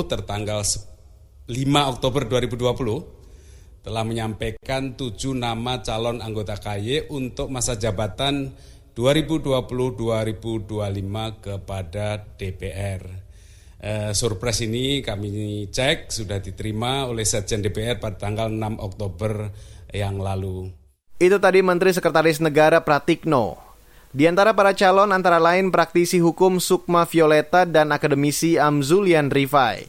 tertanggal 0.09 0.65
5 0.65 1.93
Oktober 1.93 2.23
2020 2.25 3.85
telah 3.85 4.01
menyampaikan 4.01 4.97
tujuh 4.97 5.37
nama 5.37 5.85
calon 5.85 6.25
anggota 6.25 6.57
KY 6.57 7.13
untuk 7.13 7.53
masa 7.53 7.77
jabatan 7.77 8.57
2020-2025 8.97 10.73
kepada 11.45 12.25
DPR. 12.41 13.28
Uh, 13.79 14.11
surprise 14.11 14.67
ini 14.67 15.07
kami 15.07 15.71
cek 15.71 16.11
sudah 16.11 16.43
diterima 16.43 17.07
oleh 17.07 17.23
Sekjen 17.23 17.63
DPR 17.63 18.03
pada 18.03 18.19
tanggal 18.19 18.51
6 18.51 18.75
Oktober 18.83 19.55
yang 19.95 20.19
lalu. 20.19 20.75
Itu 21.23 21.39
tadi 21.39 21.63
Menteri 21.63 21.95
Sekretaris 21.95 22.43
Negara 22.43 22.83
Pratikno. 22.83 23.59
Di 24.11 24.27
antara 24.27 24.51
para 24.57 24.75
calon 24.75 25.15
antara 25.15 25.39
lain 25.39 25.71
praktisi 25.71 26.19
hukum 26.19 26.59
Sukma 26.59 27.07
Violeta 27.07 27.63
dan 27.69 27.95
akademisi 27.95 28.59
Amzulian 28.59 29.31
Rifai. 29.31 29.87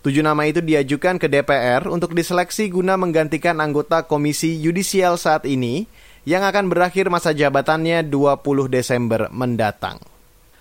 Tujuh 0.00 0.24
nama 0.24 0.48
itu 0.48 0.64
diajukan 0.64 1.20
ke 1.20 1.28
DPR 1.28 1.84
untuk 1.88 2.16
diseleksi 2.16 2.72
guna 2.72 2.96
menggantikan 2.96 3.60
anggota 3.60 4.04
Komisi 4.08 4.56
Yudisial 4.56 5.20
saat 5.20 5.44
ini 5.44 5.84
yang 6.24 6.40
akan 6.44 6.72
berakhir 6.72 7.12
masa 7.12 7.36
jabatannya 7.36 8.08
20 8.08 8.68
Desember 8.68 9.28
mendatang. 9.32 10.00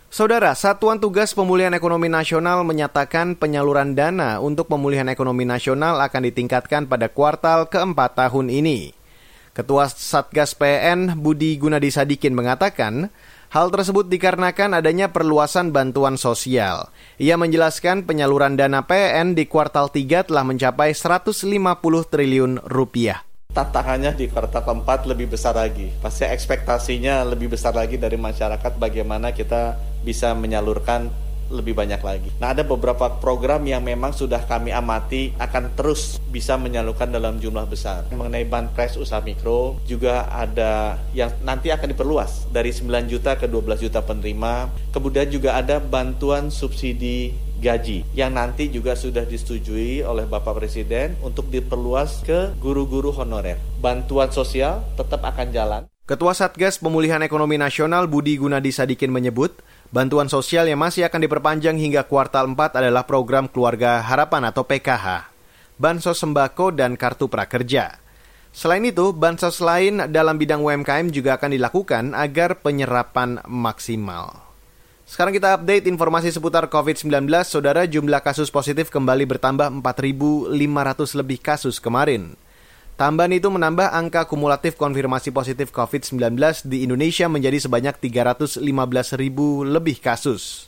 Saudara, 0.09 0.57
Satuan 0.57 0.97
Tugas 0.97 1.37
Pemulihan 1.37 1.69
Ekonomi 1.77 2.09
Nasional 2.09 2.65
menyatakan 2.65 3.37
penyaluran 3.37 3.93
dana 3.93 4.41
untuk 4.41 4.65
pemulihan 4.65 5.05
ekonomi 5.05 5.45
nasional 5.45 6.01
akan 6.01 6.25
ditingkatkan 6.33 6.89
pada 6.89 7.13
kuartal 7.13 7.69
keempat 7.69 8.17
tahun 8.17 8.49
ini. 8.49 8.89
Ketua 9.53 9.85
Satgas 9.85 10.57
PN 10.57 11.13
Budi 11.13 11.61
Gunadi 11.61 11.93
Sadikin 11.93 12.33
mengatakan, 12.33 13.13
hal 13.53 13.69
tersebut 13.69 14.09
dikarenakan 14.09 14.81
adanya 14.81 15.13
perluasan 15.13 15.69
bantuan 15.69 16.17
sosial. 16.17 16.89
Ia 17.21 17.37
menjelaskan 17.37 18.09
penyaluran 18.09 18.57
dana 18.57 18.81
PN 18.89 19.37
di 19.37 19.45
kuartal 19.45 19.93
3 19.93 20.25
telah 20.25 20.41
mencapai 20.41 20.89
150 20.89 21.53
triliun 22.09 22.65
rupiah 22.65 23.29
tantangannya 23.49 24.13
di 24.13 24.29
kuartal 24.29 24.61
keempat 24.61 25.09
lebih 25.09 25.33
besar 25.33 25.57
lagi. 25.57 25.89
Pasti 25.99 26.23
ekspektasinya 26.23 27.25
lebih 27.25 27.51
besar 27.57 27.73
lagi 27.73 27.97
dari 27.97 28.15
masyarakat 28.15 28.77
bagaimana 28.77 29.33
kita 29.33 29.88
bisa 30.03 30.31
menyalurkan 30.35 31.11
lebih 31.49 31.73
banyak 31.73 31.99
lagi. 31.99 32.29
Nah, 32.37 32.53
ada 32.53 32.61
beberapa 32.61 33.09
program 33.17 33.65
yang 33.65 33.81
memang 33.81 34.13
sudah 34.13 34.45
kami 34.45 34.69
amati 34.69 35.33
akan 35.41 35.73
terus 35.73 36.21
bisa 36.29 36.55
menyalurkan 36.55 37.09
dalam 37.09 37.41
jumlah 37.41 37.65
besar. 37.65 38.05
Mengenai 38.13 38.45
banpres 38.45 38.95
usaha 38.95 39.19
mikro 39.19 39.81
juga 39.89 40.29
ada 40.29 41.01
yang 41.11 41.33
nanti 41.41 41.73
akan 41.73 41.97
diperluas 41.97 42.47
dari 42.53 42.69
9 42.69 43.09
juta 43.09 43.35
ke 43.35 43.49
12 43.49 43.85
juta 43.89 43.99
penerima. 44.05 44.69
Kemudian 44.93 45.27
juga 45.33 45.57
ada 45.57 45.81
bantuan 45.81 46.53
subsidi 46.53 47.33
gaji 47.59 48.07
yang 48.15 48.31
nanti 48.31 48.71
juga 48.71 48.95
sudah 48.95 49.27
disetujui 49.27 49.99
oleh 49.99 50.23
Bapak 50.23 50.55
Presiden 50.55 51.19
untuk 51.19 51.51
diperluas 51.51 52.23
ke 52.23 52.55
guru-guru 52.55 53.11
honorer. 53.11 53.59
Bantuan 53.83 54.31
sosial 54.31 54.85
tetap 54.95 55.25
akan 55.27 55.47
jalan. 55.51 55.83
Ketua 56.09 56.33
Satgas 56.33 56.81
Pemulihan 56.81 57.21
Ekonomi 57.21 57.61
Nasional 57.61 58.09
Budi 58.09 58.33
Gunadi 58.41 58.73
Sadikin 58.73 59.13
menyebut, 59.13 59.61
bantuan 59.89 60.29
sosial 60.29 60.69
yang 60.69 60.81
masih 60.81 61.05
akan 61.09 61.25
diperpanjang 61.25 61.77
hingga 61.77 62.05
kuartal 62.05 62.45
4 62.53 62.79
adalah 62.81 63.05
program 63.09 63.49
Keluarga 63.49 64.01
Harapan 64.05 64.49
atau 64.49 64.65
PKH, 64.65 65.29
Bansos 65.81 66.21
Sembako, 66.21 66.73
dan 66.73 66.93
Kartu 66.93 67.25
Prakerja. 67.25 67.97
Selain 68.49 68.81
itu, 68.81 69.13
bansos 69.13 69.61
lain 69.61 70.09
dalam 70.09 70.37
bidang 70.41 70.65
UMKM 70.65 71.13
juga 71.13 71.37
akan 71.37 71.53
dilakukan 71.53 72.17
agar 72.17 72.57
penyerapan 72.57 73.45
maksimal. 73.45 74.49
Sekarang 75.09 75.33
kita 75.33 75.57
update 75.57 75.89
informasi 75.89 76.29
seputar 76.29 76.69
COVID-19. 76.69 77.25
Saudara, 77.45 77.85
jumlah 77.89 78.21
kasus 78.21 78.53
positif 78.53 78.93
kembali 78.93 79.25
bertambah 79.25 79.81
4.500 79.81 80.53
lebih 81.17 81.41
kasus 81.41 81.81
kemarin. 81.81 82.37
Tambahan 82.99 83.31
itu 83.31 83.47
menambah 83.47 83.95
angka 83.95 84.27
kumulatif 84.27 84.75
konfirmasi 84.75 85.31
positif 85.31 85.71
COVID-19 85.71 86.35
di 86.67 86.83
Indonesia 86.83 87.31
menjadi 87.31 87.55
sebanyak 87.63 87.95
315 87.95 88.59
ribu 89.15 89.63
lebih 89.63 90.03
kasus. 90.03 90.67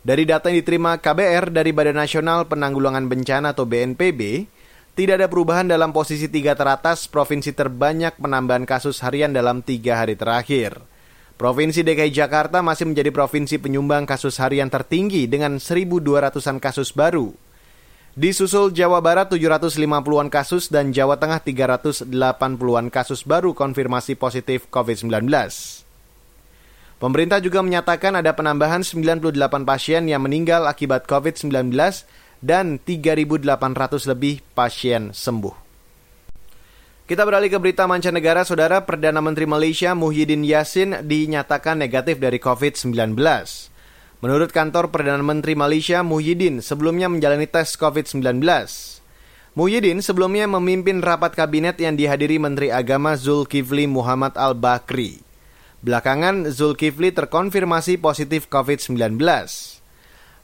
Dari 0.00 0.24
data 0.24 0.48
yang 0.48 0.64
diterima 0.64 0.96
KBR 0.96 1.52
dari 1.52 1.76
Badan 1.76 2.00
Nasional 2.00 2.48
Penanggulangan 2.48 3.04
Bencana 3.12 3.52
atau 3.52 3.68
BNPB, 3.68 4.48
tidak 4.96 5.20
ada 5.20 5.28
perubahan 5.28 5.68
dalam 5.68 5.92
posisi 5.92 6.32
tiga 6.32 6.56
teratas 6.56 7.12
provinsi 7.12 7.52
terbanyak 7.52 8.16
penambahan 8.16 8.64
kasus 8.64 9.04
harian 9.04 9.36
dalam 9.36 9.60
tiga 9.60 10.00
hari 10.00 10.16
terakhir. 10.16 10.80
Provinsi 11.36 11.84
DKI 11.84 12.08
Jakarta 12.08 12.64
masih 12.64 12.88
menjadi 12.88 13.12
provinsi 13.12 13.60
penyumbang 13.60 14.08
kasus 14.08 14.40
harian 14.40 14.72
tertinggi 14.72 15.28
dengan 15.28 15.60
1.200-an 15.60 16.56
kasus 16.56 16.96
baru. 16.96 17.36
Disusul 18.14 18.70
Jawa 18.70 19.02
Barat 19.02 19.26
750-an 19.26 20.30
kasus 20.30 20.70
dan 20.70 20.94
Jawa 20.94 21.18
Tengah 21.18 21.42
380-an 21.42 22.86
kasus 22.86 23.26
baru 23.26 23.58
konfirmasi 23.58 24.14
positif 24.14 24.70
COVID-19. 24.70 25.26
Pemerintah 27.02 27.42
juga 27.42 27.58
menyatakan 27.66 28.14
ada 28.14 28.30
penambahan 28.30 28.86
98 28.86 29.34
pasien 29.66 30.06
yang 30.06 30.22
meninggal 30.22 30.70
akibat 30.70 31.10
COVID-19 31.10 31.74
dan 32.38 32.78
3.800 32.78 33.42
lebih 34.06 34.46
pasien 34.54 35.10
sembuh. 35.10 35.66
Kita 37.10 37.26
beralih 37.26 37.50
ke 37.50 37.58
berita 37.58 37.90
mancanegara, 37.90 38.46
Saudara 38.46 38.86
Perdana 38.86 39.18
Menteri 39.18 39.50
Malaysia 39.50 39.90
Muhyiddin 39.90 40.46
Yassin 40.46 41.02
dinyatakan 41.02 41.82
negatif 41.82 42.22
dari 42.22 42.38
COVID-19. 42.38 42.94
Menurut 44.24 44.56
kantor 44.56 44.88
Perdana 44.88 45.20
Menteri 45.20 45.52
Malaysia, 45.52 46.00
Muhyiddin 46.00 46.64
sebelumnya 46.64 47.12
menjalani 47.12 47.44
tes 47.44 47.76
COVID-19. 47.76 48.40
Muhyiddin 49.52 50.00
sebelumnya 50.00 50.48
memimpin 50.48 51.04
rapat 51.04 51.36
kabinet 51.36 51.76
yang 51.76 51.92
dihadiri 51.92 52.40
Menteri 52.40 52.72
Agama 52.72 53.20
Zulkifli 53.20 53.84
Muhammad 53.84 54.32
Al-Bakri. 54.40 55.20
Belakangan, 55.84 56.48
Zulkifli 56.48 57.12
terkonfirmasi 57.12 58.00
positif 58.00 58.48
COVID-19. 58.48 59.20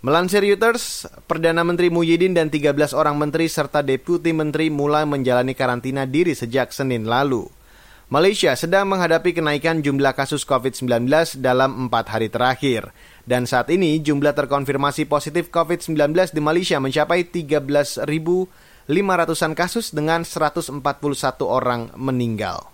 Melansir 0.04 0.44
Reuters, 0.44 1.08
Perdana 1.24 1.64
Menteri 1.64 1.88
Muhyiddin 1.88 2.36
dan 2.36 2.52
13 2.52 2.92
orang 2.92 3.16
menteri 3.16 3.48
serta 3.48 3.80
deputi 3.80 4.36
menteri 4.36 4.68
mulai 4.68 5.08
menjalani 5.08 5.56
karantina 5.56 6.04
diri 6.04 6.36
sejak 6.36 6.68
Senin 6.76 7.08
lalu. 7.08 7.48
Malaysia 8.10 8.50
sedang 8.58 8.90
menghadapi 8.90 9.38
kenaikan 9.38 9.86
jumlah 9.86 10.18
kasus 10.18 10.42
COVID-19 10.42 11.06
dalam 11.38 11.86
empat 11.86 12.10
hari 12.10 12.26
terakhir. 12.26 12.90
Dan 13.30 13.46
saat 13.46 13.70
ini 13.70 14.02
jumlah 14.02 14.34
terkonfirmasi 14.34 15.06
positif 15.06 15.54
COVID-19 15.54 16.34
di 16.34 16.42
Malaysia 16.42 16.82
mencapai 16.82 17.30
13.500-an 17.30 19.52
kasus 19.54 19.94
dengan 19.94 20.26
141 20.26 20.82
orang 21.46 21.94
meninggal. 21.94 22.66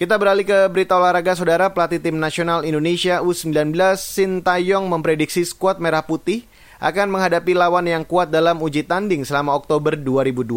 Kita 0.00 0.16
beralih 0.16 0.48
ke 0.48 0.72
berita 0.72 0.96
olahraga 0.96 1.36
saudara 1.36 1.68
pelatih 1.68 2.00
tim 2.00 2.16
nasional 2.16 2.64
Indonesia 2.64 3.20
U19 3.20 3.76
Sintayong 4.00 4.88
memprediksi 4.88 5.44
skuad 5.44 5.84
merah 5.84 6.00
putih 6.00 6.48
akan 6.80 7.12
menghadapi 7.12 7.52
lawan 7.52 7.84
yang 7.84 8.08
kuat 8.08 8.32
dalam 8.32 8.56
uji 8.56 8.88
tanding 8.88 9.28
selama 9.28 9.52
Oktober 9.52 10.00
2020. 10.00 10.48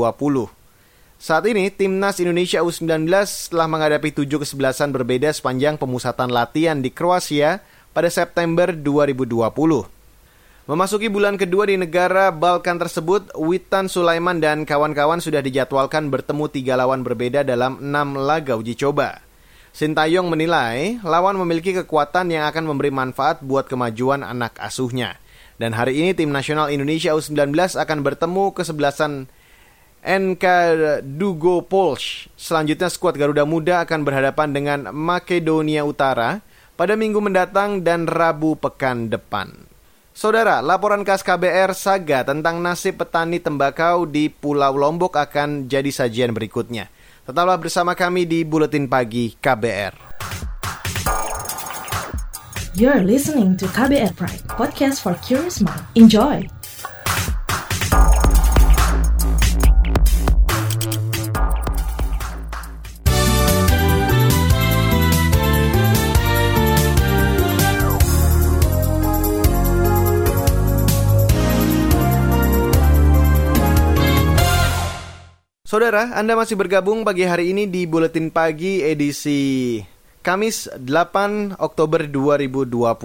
Saat 1.20 1.44
ini, 1.52 1.68
Timnas 1.68 2.24
Indonesia 2.24 2.64
U19 2.64 3.12
telah 3.52 3.68
menghadapi 3.68 4.24
tujuh 4.24 4.40
kesebelasan 4.40 4.96
berbeda 4.96 5.36
sepanjang 5.36 5.76
pemusatan 5.76 6.32
latihan 6.32 6.80
di 6.80 6.96
Kroasia 6.96 7.60
pada 7.96 8.12
September 8.12 8.76
2020. 8.76 9.56
Memasuki 10.68 11.08
bulan 11.08 11.40
kedua 11.40 11.72
di 11.72 11.80
negara 11.80 12.28
Balkan 12.34 12.76
tersebut, 12.76 13.32
Witan 13.40 13.88
Sulaiman 13.88 14.44
dan 14.44 14.68
kawan-kawan 14.68 15.24
sudah 15.24 15.40
dijadwalkan 15.40 16.12
bertemu 16.12 16.52
tiga 16.52 16.76
lawan 16.76 17.08
berbeda 17.08 17.48
dalam 17.48 17.80
enam 17.80 18.20
laga 18.20 18.60
uji 18.60 18.76
coba. 18.76 19.24
Sintayong 19.72 20.28
menilai 20.28 21.00
lawan 21.06 21.40
memiliki 21.40 21.72
kekuatan 21.72 22.34
yang 22.34 22.50
akan 22.52 22.68
memberi 22.68 22.92
manfaat 22.92 23.40
buat 23.40 23.70
kemajuan 23.72 24.26
anak 24.26 24.60
asuhnya. 24.60 25.16
Dan 25.56 25.72
hari 25.72 26.02
ini 26.04 26.12
tim 26.12 26.36
nasional 26.36 26.68
Indonesia 26.68 27.16
U19 27.16 27.56
akan 27.80 28.00
bertemu 28.04 28.52
kesebelasan 28.52 29.32
NK 30.02 30.46
Dugo 31.06 31.62
Polsh. 31.62 32.28
Selanjutnya 32.36 32.90
skuad 32.90 33.16
Garuda 33.22 33.46
Muda 33.46 33.86
akan 33.86 34.02
berhadapan 34.02 34.50
dengan 34.50 34.80
Makedonia 34.92 35.86
Utara 35.86 36.42
pada 36.76 37.00
minggu 37.00 37.24
mendatang 37.24 37.82
dan 37.82 38.06
Rabu 38.06 38.60
pekan 38.60 39.08
depan. 39.08 39.52
Saudara, 40.16 40.64
laporan 40.64 41.04
khas 41.04 41.28
KBR 41.28 41.76
Saga 41.76 42.24
tentang 42.24 42.64
nasib 42.64 43.04
petani 43.04 43.44
tembakau 43.44 44.08
di 44.08 44.32
Pulau 44.32 44.72
Lombok 44.72 45.20
akan 45.20 45.68
jadi 45.68 45.92
sajian 45.92 46.32
berikutnya. 46.32 46.88
Tetaplah 47.28 47.60
bersama 47.60 48.00
kami 48.00 48.24
di 48.24 48.48
Buletin 48.48 48.88
Pagi 48.88 49.36
KBR. 49.36 50.16
You're 52.76 53.04
listening 53.04 53.60
to 53.60 53.68
KBR 53.72 54.16
Pride, 54.16 54.44
podcast 54.52 55.04
for 55.04 55.16
curious 55.24 55.60
mind. 55.64 55.84
Enjoy! 55.96 56.55
Saudara, 75.76 76.16
Anda 76.16 76.40
masih 76.40 76.56
bergabung 76.56 77.04
pagi 77.04 77.28
hari 77.28 77.52
ini 77.52 77.68
di 77.68 77.84
Buletin 77.84 78.32
Pagi 78.32 78.80
edisi 78.80 79.84
Kamis 80.24 80.72
8 80.72 81.60
Oktober 81.60 82.08
2020. 82.08 82.96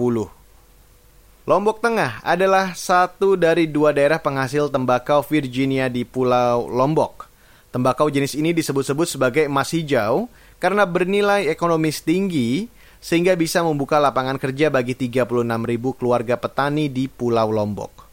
Lombok 1.51 1.77
Tengah 1.83 2.23
adalah 2.23 2.71
satu 2.71 3.35
dari 3.35 3.67
dua 3.67 3.91
daerah 3.91 4.23
penghasil 4.23 4.71
tembakau 4.71 5.19
Virginia 5.19 5.91
di 5.91 6.07
Pulau 6.07 6.71
Lombok. 6.71 7.27
Tembakau 7.75 8.07
jenis 8.07 8.39
ini 8.39 8.55
disebut-sebut 8.55 9.19
sebagai 9.19 9.51
emas 9.51 9.75
hijau 9.75 10.31
karena 10.55 10.87
bernilai 10.87 11.51
ekonomis 11.51 11.99
tinggi 11.99 12.71
sehingga 13.03 13.35
bisa 13.35 13.59
membuka 13.67 13.99
lapangan 13.99 14.39
kerja 14.39 14.71
bagi 14.71 14.95
36 14.95 15.27
ribu 15.43 15.91
keluarga 15.91 16.39
petani 16.39 16.87
di 16.87 17.11
Pulau 17.11 17.51
Lombok. 17.51 18.07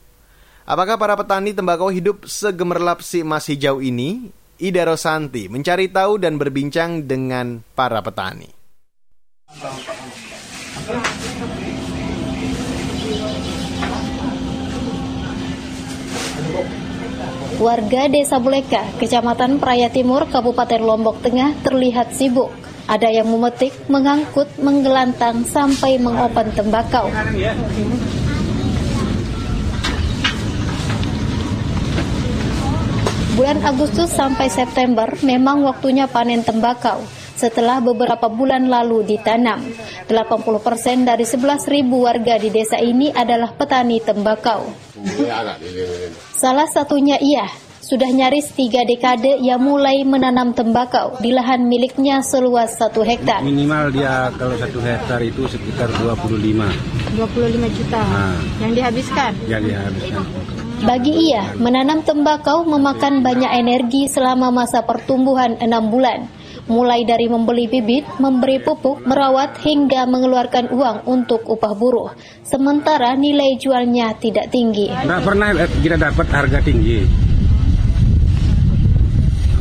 Apakah 0.66 0.98
para 0.98 1.14
petani 1.14 1.54
tembakau 1.54 1.94
hidup 1.94 2.26
segemerlap 2.26 3.06
si 3.06 3.22
emas 3.22 3.46
hijau 3.46 3.78
ini? 3.78 4.34
Ida 4.58 4.82
Rosanti 4.82 5.46
mencari 5.46 5.86
tahu 5.86 6.18
dan 6.18 6.34
berbincang 6.34 7.06
dengan 7.06 7.62
para 7.78 8.02
petani. 8.02 8.50
Warga 17.62 18.10
Desa 18.10 18.42
Buleka, 18.42 18.82
Kecamatan 18.98 19.62
Praya 19.62 19.94
Timur, 19.94 20.26
Kabupaten 20.26 20.82
Lombok 20.82 21.22
Tengah 21.22 21.54
terlihat 21.62 22.14
sibuk. 22.14 22.50
Ada 22.90 23.14
yang 23.14 23.30
memetik, 23.30 23.86
mengangkut, 23.86 24.58
menggelantang 24.58 25.46
sampai 25.46 26.02
mengopen 26.02 26.50
tembakau. 26.50 27.06
Bulan 33.48 33.64
Agustus 33.64 34.12
sampai 34.12 34.52
September 34.52 35.08
memang 35.24 35.64
waktunya 35.64 36.04
panen 36.04 36.44
tembakau. 36.44 37.00
Setelah 37.32 37.80
beberapa 37.80 38.28
bulan 38.28 38.68
lalu 38.68 39.08
ditanam, 39.08 39.64
80% 40.04 41.08
dari 41.08 41.24
11.000 41.24 41.88
warga 41.88 42.36
di 42.36 42.52
desa 42.52 42.76
ini 42.76 43.08
adalah 43.08 43.56
petani 43.56 44.04
tembakau. 44.04 44.68
Salah 46.36 46.68
satunya 46.68 47.16
ia, 47.24 47.48
sudah 47.80 48.12
nyaris 48.12 48.52
tiga 48.52 48.84
dekade 48.84 49.40
ia 49.40 49.56
mulai 49.56 50.04
menanam 50.04 50.52
tembakau 50.52 51.16
di 51.24 51.32
lahan 51.32 51.64
miliknya 51.64 52.20
seluas 52.20 52.76
satu 52.76 53.00
hektar. 53.00 53.40
Minimal 53.40 53.96
dia 53.96 54.28
kalau 54.36 54.60
satu 54.60 54.76
hektar 54.84 55.24
itu 55.24 55.48
sekitar 55.48 55.88
25. 55.96 56.36
25 56.36 57.16
juta 57.80 58.02
nah, 58.12 58.36
yang 58.60 58.76
dihabiskan? 58.76 59.32
Yang 59.48 59.72
dihabiskan. 59.72 60.24
Bagi 60.78 61.10
ia, 61.10 61.58
menanam 61.58 62.06
tembakau 62.06 62.62
memakan 62.62 63.18
banyak 63.18 63.50
energi 63.50 64.06
selama 64.06 64.54
masa 64.54 64.86
pertumbuhan 64.86 65.58
enam 65.58 65.90
bulan. 65.90 66.30
Mulai 66.70 67.02
dari 67.02 67.26
membeli 67.26 67.66
bibit, 67.66 68.06
memberi 68.22 68.62
pupuk, 68.62 69.02
merawat, 69.02 69.58
hingga 69.58 70.06
mengeluarkan 70.06 70.70
uang 70.70 71.08
untuk 71.10 71.42
upah 71.50 71.74
buruh. 71.74 72.14
Sementara 72.46 73.18
nilai 73.18 73.58
jualnya 73.58 74.14
tidak 74.22 74.54
tinggi. 74.54 74.86
Tidak 74.86 75.22
pernah 75.26 75.50
kita 75.82 75.98
dapat 75.98 76.26
harga 76.30 76.62
tinggi. 76.62 77.02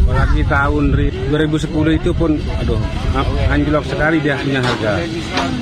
Apalagi 0.07 0.41
tahun 0.47 0.83
2010 1.33 1.99
itu 1.99 2.11
pun, 2.15 2.39
aduh, 2.63 2.79
anjlok 3.51 3.83
sekali 3.89 4.23
dia 4.23 4.39
punya 4.39 4.63
harga 4.63 5.03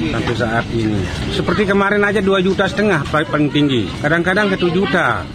sampai 0.05 0.35
saat 0.37 0.65
ini. 0.69 1.01
Seperti 1.33 1.65
kemarin 1.65 2.05
aja 2.05 2.21
2 2.21 2.45
juta 2.45 2.69
setengah 2.69 3.01
paling 3.09 3.49
tinggi, 3.49 3.89
kadang-kadang 4.05 4.53
ke 4.53 4.57
7 4.61 4.69
juta 4.69 5.25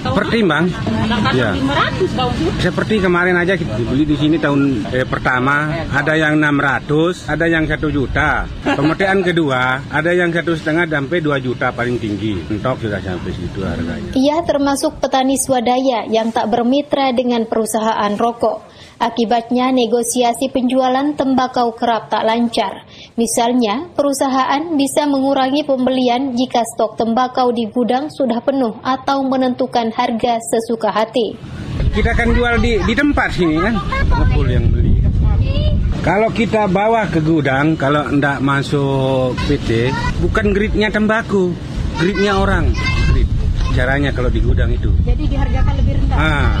pertimbang? 0.00 0.64
Ya 1.36 1.52
seperti 2.60 3.04
kemarin 3.04 3.36
aja 3.36 3.56
kita 3.56 3.76
beli 3.84 4.08
di 4.08 4.16
sini 4.16 4.36
tahun 4.40 4.84
eh, 4.92 5.04
pertama. 5.04 5.68
Ada 5.90 6.16
yang 6.16 6.40
600 6.40 7.28
ada 7.28 7.46
yang 7.46 7.64
satu 7.68 7.88
juta. 7.92 8.48
Pemetaan 8.64 9.20
kedua 9.28 9.84
ada 9.92 10.10
yang 10.12 10.32
satu 10.32 10.56
setengah 10.56 10.88
sampai 10.88 11.18
2 11.20 11.46
juta 11.46 11.72
paling 11.72 12.00
tinggi. 12.00 12.40
Entok 12.48 12.88
sudah 12.88 13.00
sampai 13.00 13.32
situ 13.32 13.60
harganya. 13.60 14.12
Ia 14.16 14.40
termasuk 14.44 14.98
petani 15.00 15.36
swadaya 15.36 16.08
yang 16.08 16.32
tak 16.32 16.48
bermitra 16.48 17.12
dengan 17.12 17.44
perusahaan 17.44 18.12
rokok 18.16 18.79
Akibatnya 19.00 19.72
negosiasi 19.72 20.52
penjualan 20.52 21.16
tembakau 21.16 21.72
kerap 21.72 22.12
tak 22.12 22.20
lancar. 22.20 22.84
Misalnya, 23.16 23.88
perusahaan 23.96 24.76
bisa 24.76 25.08
mengurangi 25.08 25.64
pembelian 25.64 26.36
jika 26.36 26.60
stok 26.68 27.00
tembakau 27.00 27.48
di 27.48 27.64
gudang 27.72 28.12
sudah 28.12 28.44
penuh 28.44 28.76
atau 28.84 29.24
menentukan 29.24 29.88
harga 29.96 30.36
sesuka 30.44 30.92
hati. 30.92 31.32
Kita 31.96 32.12
akan 32.12 32.28
jual 32.36 32.60
di, 32.60 32.76
di 32.84 32.92
tempat 32.92 33.32
sini 33.32 33.56
kan, 33.56 33.80
ngepul 34.04 34.46
yang 34.52 34.68
beli. 34.68 35.00
Kalau 36.04 36.28
kita 36.36 36.68
bawa 36.68 37.08
ke 37.08 37.24
gudang, 37.24 37.80
kalau 37.80 38.04
tidak 38.04 38.44
masuk 38.44 39.32
PT, 39.48 39.96
bukan 40.20 40.52
gridnya 40.52 40.92
tembakau, 40.92 41.56
gridnya 41.96 42.36
orang. 42.36 42.68
Grid. 43.16 43.28
Caranya 43.72 44.12
kalau 44.12 44.28
di 44.28 44.44
gudang 44.44 44.68
itu. 44.76 44.92
Jadi 45.08 45.24
dihargakan 45.24 45.72
lebih 45.80 45.92
rendah? 46.04 46.16
Ah, 46.20 46.52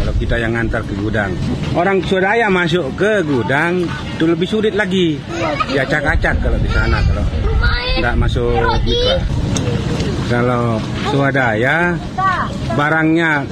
kalau 0.00 0.12
kita 0.16 0.40
yang 0.40 0.56
ngantar 0.56 0.80
ke 0.88 0.96
gudang. 0.96 1.36
Orang 1.76 2.00
swadaya 2.08 2.48
masuk 2.48 2.96
ke 2.96 3.20
gudang 3.20 3.84
itu 4.16 4.24
lebih 4.24 4.48
sulit 4.48 4.72
lagi. 4.72 5.20
Ya 5.76 5.84
acak-acak 5.84 6.40
kalau 6.40 6.56
di 6.56 6.70
sana 6.72 7.04
kalau 7.04 7.24
tidak 8.00 8.14
masuk 8.16 8.56
mitra. 8.82 9.16
Kalau 10.30 10.78
swadaya 11.10 11.98
barangnya 12.78 13.44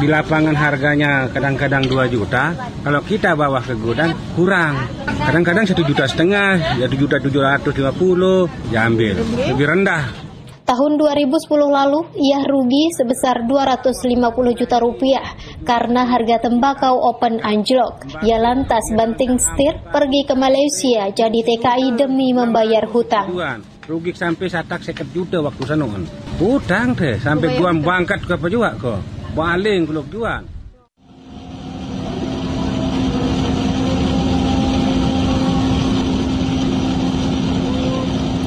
di 0.00 0.08
lapangan 0.08 0.56
harganya 0.56 1.28
kadang-kadang 1.28 1.84
2 1.84 2.08
juta, 2.08 2.56
kalau 2.80 3.00
kita 3.04 3.36
bawa 3.36 3.60
ke 3.60 3.76
gudang 3.76 4.16
kurang. 4.32 4.74
Kadang-kadang 5.16 5.64
satu 5.68 5.82
juta 5.84 6.08
setengah, 6.08 6.80
ya 6.80 6.86
juta 6.88 7.20
tujuh 7.20 7.40
ratus 7.40 7.72
lima 7.76 7.92
puluh, 7.92 8.48
ya 8.72 8.88
ambil 8.88 9.16
lebih 9.48 9.66
rendah. 9.68 10.25
Tahun 10.66 10.98
2010 10.98 11.46
lalu, 11.70 12.10
ia 12.18 12.42
rugi 12.42 12.90
sebesar 12.90 13.46
250 13.46 14.58
juta 14.58 14.82
rupiah 14.82 15.22
karena 15.62 16.02
harga 16.02 16.50
tembakau 16.50 17.06
open 17.06 17.38
anjlok. 17.38 18.02
Ia 18.26 18.42
lantas 18.42 18.82
banting 18.98 19.38
setir 19.38 19.78
pergi 19.94 20.26
ke 20.26 20.34
Malaysia 20.34 21.06
jadi 21.14 21.38
TKI 21.38 21.94
demi 21.94 22.34
membayar 22.34 22.82
hutang. 22.90 23.30
Rugi 23.86 24.10
sampai 24.10 24.50
satak 24.50 24.82
seket 24.82 25.06
juta 25.14 25.38
waktu 25.38 25.62
sana 25.62 25.86
kan. 25.86 26.02
Hutang 26.42 26.98
deh, 26.98 27.14
sampai 27.22 27.54
gua 27.54 27.70
bangkat 27.70 28.26
ke 28.26 28.34
apa 28.34 28.46
juga 28.50 28.74
kok. 28.74 28.98
Baling 29.38 29.86
kalau 29.86 30.02
jual. 30.10 30.55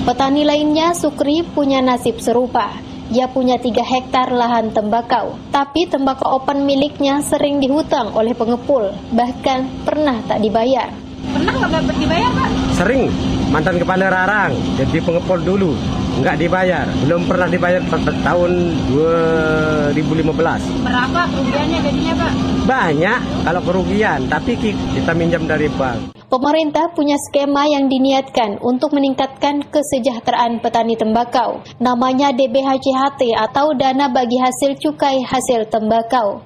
Petani 0.09 0.41
lainnya, 0.41 0.97
Sukri, 0.97 1.45
punya 1.45 1.85
nasib 1.85 2.17
serupa. 2.17 2.73
Ia 3.13 3.29
punya 3.29 3.61
tiga 3.61 3.85
hektar 3.85 4.33
lahan 4.33 4.73
tembakau, 4.73 5.37
tapi 5.53 5.85
tembakau 5.85 6.41
open 6.41 6.65
miliknya 6.65 7.21
sering 7.21 7.61
dihutang 7.61 8.09
oleh 8.17 8.33
pengepul, 8.33 8.89
bahkan 9.13 9.69
pernah 9.85 10.17
tak 10.25 10.41
dibayar. 10.41 10.89
Pernah 11.29 11.53
nggak 11.61 11.71
dapat 11.77 11.95
dibayar, 12.01 12.29
Pak? 12.33 12.49
Sering, 12.73 13.05
mantan 13.53 13.77
kepala 13.77 14.09
rarang, 14.09 14.57
jadi 14.81 14.97
pengepul 14.97 15.45
dulu, 15.45 15.77
nggak 16.25 16.41
dibayar. 16.41 16.89
Belum 17.05 17.29
pernah 17.29 17.45
dibayar 17.45 17.81
tahun 18.25 18.51
2015. 18.89 20.89
Berapa 20.89 21.21
kerugiannya 21.29 21.79
jadinya, 21.85 22.13
Pak? 22.17 22.31
Banyak 22.65 23.19
kalau 23.45 23.61
kerugian, 23.61 24.25
tapi 24.25 24.57
kita 24.57 25.13
minjam 25.13 25.45
dari 25.45 25.69
bank. 25.69 26.17
Pemerintah 26.29 26.93
punya 26.93 27.17
skema 27.17 27.65
yang 27.65 27.89
diniatkan 27.89 28.61
untuk 28.61 28.93
meningkatkan 28.93 29.65
kesejahteraan 29.65 30.61
petani 30.61 30.93
tembakau. 30.93 31.65
Namanya 31.81 32.29
DBHCHT 32.29 33.33
atau 33.33 33.73
Dana 33.73 34.13
Bagi 34.13 34.37
Hasil 34.37 34.77
Cukai 34.77 35.25
Hasil 35.25 35.65
Tembakau. 35.73 36.45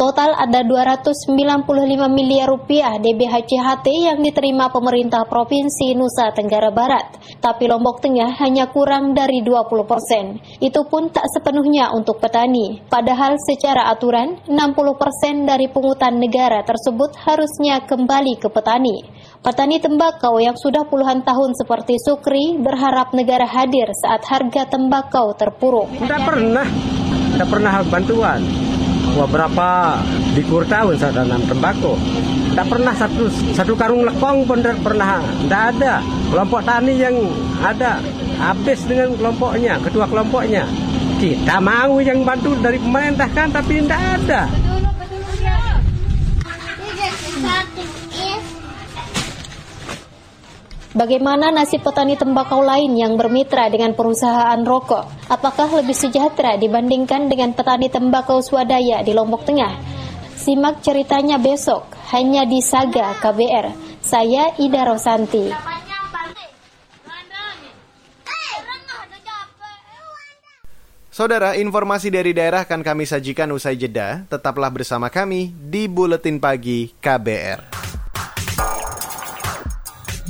Total 0.00 0.32
ada 0.32 0.64
295 0.64 1.36
miliar 2.08 2.48
rupiah 2.48 2.96
DBHCHT 2.96 3.84
yang 4.08 4.24
diterima 4.24 4.72
pemerintah 4.72 5.28
Provinsi 5.28 5.92
Nusa 5.92 6.32
Tenggara 6.32 6.72
Barat. 6.72 7.20
Tapi 7.36 7.68
Lombok 7.68 8.00
Tengah 8.00 8.32
hanya 8.40 8.72
kurang 8.72 9.12
dari 9.12 9.44
20 9.44 9.68
persen. 9.84 10.40
Itu 10.56 10.88
pun 10.88 11.12
tak 11.12 11.28
sepenuhnya 11.28 11.92
untuk 11.92 12.16
petani. 12.16 12.80
Padahal 12.88 13.36
secara 13.44 13.92
aturan, 13.92 14.40
60 14.48 14.96
persen 14.96 15.44
dari 15.44 15.68
pungutan 15.68 16.16
negara 16.16 16.64
tersebut 16.64 17.20
harusnya 17.20 17.84
kembali 17.84 18.40
ke 18.40 18.48
petani. 18.48 19.04
Petani 19.44 19.84
tembakau 19.84 20.40
yang 20.40 20.56
sudah 20.56 20.88
puluhan 20.88 21.20
tahun 21.28 21.52
seperti 21.60 22.00
Sukri 22.00 22.56
berharap 22.56 23.12
negara 23.12 23.44
hadir 23.44 23.92
saat 24.00 24.24
harga 24.24 24.64
tembakau 24.64 25.36
terpuruk. 25.36 25.92
Tidak 25.92 26.24
pernah, 26.24 26.64
tidak 27.36 27.48
pernah 27.52 27.84
bantuan. 27.84 28.69
Wah 29.18 29.28
berapa 29.28 29.98
dikur 30.38 30.62
tahun 30.70 30.94
saya 30.96 31.22
tanam 31.22 31.42
tembakau. 31.50 31.98
Tak 32.54 32.66
pernah 32.66 32.94
satu 32.94 33.30
satu 33.54 33.72
karung 33.78 34.06
lekong 34.06 34.46
pun 34.46 34.58
tidak 34.62 34.78
pernah. 34.82 35.22
Tidak 35.22 35.62
ada. 35.76 35.94
Kelompok 36.30 36.60
tani 36.62 36.94
yang 36.94 37.16
ada 37.58 37.98
habis 38.38 38.86
dengan 38.86 39.14
kelompoknya, 39.18 39.76
ketua 39.82 40.06
kelompoknya. 40.06 40.64
Kita 41.20 41.60
mau 41.60 42.00
yang 42.00 42.24
bantu 42.24 42.56
dari 42.58 42.80
pemerintah 42.80 43.28
kan, 43.36 43.52
tapi 43.52 43.84
tidak 43.84 44.00
ada. 44.00 44.48
Bagaimana 50.90 51.54
nasib 51.54 51.86
petani 51.86 52.18
tembakau 52.18 52.66
lain 52.66 52.98
yang 52.98 53.14
bermitra 53.14 53.70
dengan 53.70 53.94
perusahaan 53.94 54.58
rokok? 54.58 55.30
Apakah 55.30 55.70
lebih 55.78 55.94
sejahtera 55.94 56.58
dibandingkan 56.58 57.30
dengan 57.30 57.54
petani 57.54 57.86
tembakau 57.86 58.42
swadaya 58.42 58.98
di 59.06 59.14
Lombok 59.14 59.46
Tengah? 59.46 59.78
Simak 60.34 60.82
ceritanya 60.82 61.38
besok 61.38 61.86
hanya 62.10 62.42
di 62.42 62.58
Saga 62.58 63.14
KBR. 63.22 63.70
Saya 64.02 64.50
Ida 64.58 64.82
Rosanti. 64.82 65.54
Saudara, 71.06 71.54
informasi 71.54 72.10
dari 72.10 72.34
daerah 72.34 72.66
akan 72.66 72.82
kami 72.82 73.06
sajikan 73.06 73.46
usai 73.54 73.78
jeda. 73.78 74.26
Tetaplah 74.26 74.74
bersama 74.74 75.06
kami 75.06 75.54
di 75.54 75.86
Buletin 75.86 76.42
Pagi 76.42 76.90
KBR. 76.98 77.89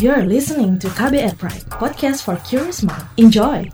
You're 0.00 0.24
listening 0.24 0.80
to 0.80 0.88
KBR 0.96 1.36
Pride, 1.36 1.68
podcast 1.76 2.24
for 2.24 2.40
curious 2.40 2.80
mind. 2.80 3.04
Enjoy! 3.20 3.68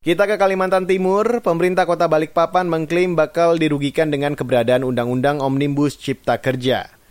Kita 0.00 0.24
ke 0.24 0.40
Kalimantan 0.40 0.88
Timur, 0.88 1.44
pemerintah 1.44 1.84
kota 1.84 2.08
Balikpapan 2.08 2.72
mengklaim 2.72 3.12
bakal 3.12 3.60
dirugikan 3.60 4.08
dengan 4.08 4.32
keberadaan 4.32 4.80
Undang-Undang 4.88 5.44
Omnibus 5.44 6.00
Cipta 6.00 6.40
Kerja. 6.40 7.01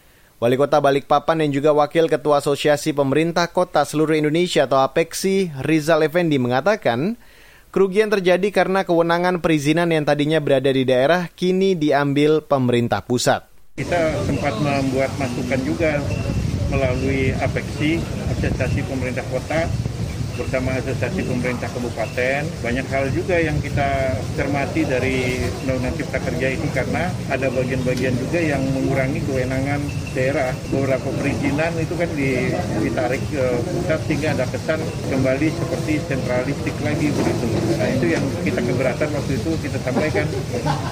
Wali 0.42 0.58
Kota 0.58 0.82
Balikpapan 0.82 1.46
yang 1.46 1.62
juga 1.62 1.70
Wakil 1.70 2.10
Ketua 2.10 2.42
Asosiasi 2.42 2.98
Pemerintah 2.98 3.46
Kota 3.54 3.86
Seluruh 3.86 4.18
Indonesia 4.18 4.66
atau 4.66 4.82
APEXI, 4.82 5.54
Rizal 5.62 6.02
Effendi 6.02 6.42
mengatakan, 6.42 7.14
kerugian 7.70 8.10
terjadi 8.10 8.50
karena 8.50 8.82
kewenangan 8.82 9.38
perizinan 9.38 9.94
yang 9.94 10.02
tadinya 10.02 10.42
berada 10.42 10.74
di 10.74 10.82
daerah 10.82 11.30
kini 11.30 11.78
diambil 11.78 12.42
pemerintah 12.42 13.06
pusat. 13.06 13.46
Kita 13.78 14.18
sempat 14.26 14.58
membuat 14.58 15.14
masukan 15.22 15.62
juga 15.62 16.02
melalui 16.74 17.38
APEXI, 17.38 18.02
Asosiasi 18.34 18.82
Pemerintah 18.90 19.22
Kota, 19.30 19.70
bersama 20.36 20.76
Asosiasi 20.80 21.22
Pemerintah 21.26 21.70
Kabupaten. 21.72 22.42
Banyak 22.64 22.88
hal 22.88 23.12
juga 23.12 23.36
yang 23.38 23.58
kita 23.60 24.16
cermati 24.40 24.88
dari 24.88 25.44
Undang-Undang 25.64 25.96
Cipta 26.00 26.20
Kerja 26.24 26.48
ini 26.52 26.68
karena 26.72 27.12
ada 27.28 27.48
bagian-bagian 27.52 28.16
juga 28.18 28.40
yang 28.40 28.64
mengurangi 28.72 29.20
kewenangan 29.28 29.82
daerah. 30.16 30.52
Beberapa 30.72 31.10
perizinan 31.20 31.72
itu 31.80 31.94
kan 32.00 32.10
ditarik 32.82 33.22
ke 33.32 33.46
pusat 33.62 34.00
sehingga 34.08 34.30
ada 34.36 34.46
kesan 34.48 34.80
kembali 35.12 35.48
seperti 35.52 35.94
sentralistik 36.08 36.76
lagi 36.82 37.08
begitu. 37.12 37.48
Nah 37.76 37.90
itu 37.92 38.06
yang 38.16 38.24
kita 38.48 38.62
keberatan 38.64 39.10
waktu 39.12 39.34
itu 39.38 39.52
kita 39.60 39.78
sampaikan 39.84 40.28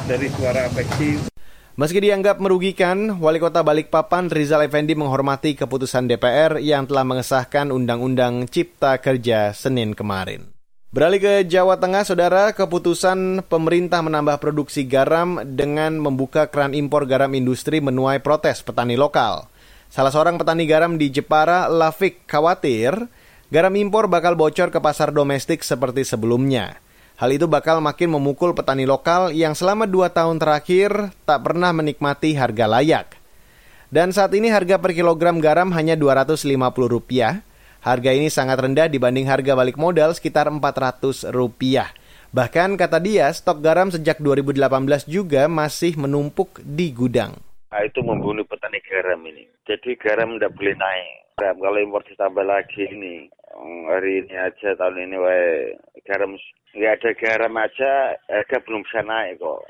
dari 0.07 0.27
suara 0.35 0.67
apeksi. 0.67 1.38
Meski 1.77 2.01
dianggap 2.01 2.41
merugikan, 2.41 3.21
Wali 3.21 3.37
Kota 3.37 3.61
Balikpapan 3.61 4.33
Rizal 4.33 4.65
Effendi 4.65 4.97
menghormati 4.97 5.53
keputusan 5.53 6.09
DPR 6.09 6.57
yang 6.57 6.89
telah 6.89 7.05
mengesahkan 7.05 7.69
Undang-Undang 7.69 8.49
Cipta 8.49 8.97
Kerja 8.97 9.53
Senin 9.53 9.93
kemarin. 9.93 10.49
Beralih 10.89 11.21
ke 11.21 11.33
Jawa 11.45 11.77
Tengah, 11.77 12.01
saudara, 12.01 12.49
keputusan 12.57 13.45
pemerintah 13.45 14.01
menambah 14.01 14.41
produksi 14.41 14.89
garam 14.89 15.37
dengan 15.45 16.01
membuka 16.01 16.49
keran 16.49 16.73
impor 16.73 17.05
garam 17.05 17.29
industri 17.37 17.77
menuai 17.77 18.25
protes 18.25 18.65
petani 18.65 18.97
lokal. 18.97 19.45
Salah 19.93 20.09
seorang 20.09 20.41
petani 20.41 20.65
garam 20.65 20.97
di 20.97 21.13
Jepara, 21.13 21.69
Lafik, 21.69 22.25
khawatir 22.25 23.05
garam 23.53 23.73
impor 23.77 24.09
bakal 24.09 24.33
bocor 24.33 24.73
ke 24.73 24.81
pasar 24.81 25.13
domestik 25.13 25.61
seperti 25.61 26.01
sebelumnya. 26.01 26.81
Hal 27.19 27.35
itu 27.35 27.51
bakal 27.51 27.83
makin 27.83 28.15
memukul 28.15 28.55
petani 28.55 28.87
lokal 28.87 29.35
yang 29.35 29.51
selama 29.51 29.83
dua 29.83 30.07
tahun 30.07 30.39
terakhir 30.39 31.11
tak 31.27 31.43
pernah 31.43 31.75
menikmati 31.75 32.31
harga 32.31 32.63
layak. 32.63 33.19
Dan 33.91 34.15
saat 34.15 34.31
ini 34.31 34.47
harga 34.47 34.79
per 34.79 34.95
kilogram 34.95 35.43
garam 35.43 35.67
hanya 35.75 35.99
Rp250. 35.99 37.43
Harga 37.83 38.11
ini 38.15 38.31
sangat 38.31 38.63
rendah 38.63 38.87
dibanding 38.87 39.27
harga 39.27 39.51
balik 39.51 39.75
modal 39.75 40.15
sekitar 40.15 40.47
Rp400. 40.47 41.35
Bahkan 42.31 42.79
kata 42.79 43.03
dia, 43.03 43.27
stok 43.35 43.59
garam 43.59 43.91
sejak 43.91 44.23
2018 44.23 45.03
juga 45.03 45.43
masih 45.51 45.99
menumpuk 45.99 46.63
di 46.63 46.95
gudang. 46.95 47.48
Nah, 47.69 47.85
itu 47.85 48.01
membunuh 48.01 48.45
petani 48.49 48.81
garam 48.81 49.21
ini. 49.29 49.45
Jadi 49.69 49.93
garam 50.01 50.35
tidak 50.35 50.57
boleh 50.57 50.73
naik. 50.73 51.37
Garam 51.37 51.57
kalau 51.61 51.77
impor 51.77 52.01
ditambah 52.01 52.41
lagi 52.41 52.83
ini, 52.89 53.29
hari 53.85 54.25
ini 54.25 54.35
aja 54.35 54.73
tahun 54.73 55.05
ini 55.05 55.15
wae 55.21 55.77
garam 56.01 56.33
nggak 56.73 56.93
ada 57.01 57.09
garam 57.13 57.53
aja 57.61 57.91
harga 58.25 58.57
belum 58.65 58.81
bisa 58.89 59.05
naik 59.05 59.37
kok. 59.37 59.61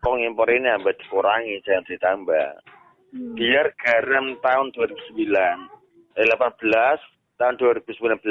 Kok 0.00 0.16
impor 0.18 0.48
ini 0.48 0.66
sampai 0.66 0.96
dikurangi 0.96 1.54
jangan 1.62 1.84
ditambah. 1.86 2.48
Hmm. 3.12 3.32
Biar 3.36 3.66
garam 3.76 4.26
tahun 4.40 4.66
2009, 4.72 6.16
eh 6.16 6.26
18 6.26 7.36
tahun 7.36 7.54
2019 7.60 8.24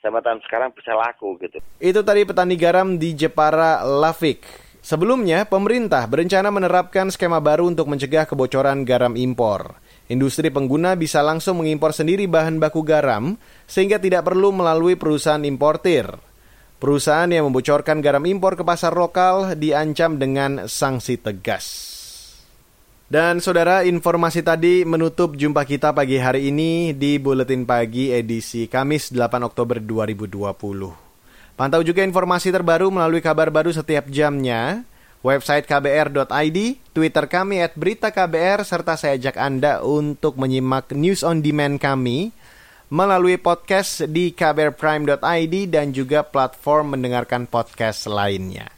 sama 0.00 0.24
tahun 0.24 0.40
sekarang 0.48 0.72
bisa 0.72 0.96
laku 0.96 1.36
gitu. 1.44 1.60
Itu 1.76 2.00
tadi 2.00 2.24
petani 2.24 2.56
garam 2.56 2.96
di 2.96 3.12
Jepara 3.12 3.84
Lavik. 3.84 4.65
Sebelumnya, 4.86 5.42
pemerintah 5.50 6.06
berencana 6.06 6.54
menerapkan 6.54 7.10
skema 7.10 7.42
baru 7.42 7.66
untuk 7.66 7.90
mencegah 7.90 8.22
kebocoran 8.22 8.86
garam 8.86 9.18
impor. 9.18 9.74
Industri 10.06 10.46
pengguna 10.46 10.94
bisa 10.94 11.26
langsung 11.26 11.58
mengimpor 11.58 11.90
sendiri 11.90 12.30
bahan 12.30 12.62
baku 12.62 12.86
garam, 12.86 13.34
sehingga 13.66 13.98
tidak 13.98 14.30
perlu 14.30 14.54
melalui 14.54 14.94
perusahaan 14.94 15.42
importir. 15.42 16.06
Perusahaan 16.78 17.26
yang 17.26 17.50
membocorkan 17.50 17.98
garam 17.98 18.22
impor 18.30 18.54
ke 18.54 18.62
pasar 18.62 18.94
lokal 18.94 19.58
diancam 19.58 20.22
dengan 20.22 20.70
sanksi 20.70 21.18
tegas. 21.18 21.66
Dan 23.10 23.42
saudara, 23.42 23.82
informasi 23.82 24.46
tadi 24.46 24.86
menutup 24.86 25.34
jumpa 25.34 25.66
kita 25.66 25.98
pagi 25.98 26.22
hari 26.22 26.54
ini 26.54 26.94
di 26.94 27.18
Buletin 27.18 27.66
Pagi 27.66 28.14
edisi 28.14 28.70
Kamis 28.70 29.10
8 29.10 29.50
Oktober 29.50 29.82
2020. 29.82 31.05
Pantau 31.56 31.80
juga 31.80 32.04
informasi 32.04 32.52
terbaru 32.52 32.92
melalui 32.92 33.24
kabar 33.24 33.48
baru 33.48 33.72
setiap 33.72 34.12
jamnya, 34.12 34.84
website 35.24 35.64
kbr.id, 35.64 36.58
Twitter 36.92 37.24
kami 37.24 37.64
at 37.64 37.72
berita 37.72 38.12
KBR, 38.12 38.60
serta 38.60 39.00
saya 39.00 39.16
ajak 39.16 39.40
Anda 39.40 39.80
untuk 39.80 40.36
menyimak 40.36 40.92
news 40.92 41.24
on 41.24 41.40
demand 41.40 41.80
kami 41.80 42.28
melalui 42.92 43.40
podcast 43.40 44.04
di 44.04 44.36
kbrprime.id 44.36 45.54
dan 45.72 45.96
juga 45.96 46.22
platform 46.28 46.92
mendengarkan 46.92 47.48
podcast 47.48 48.04
lainnya. 48.04 48.68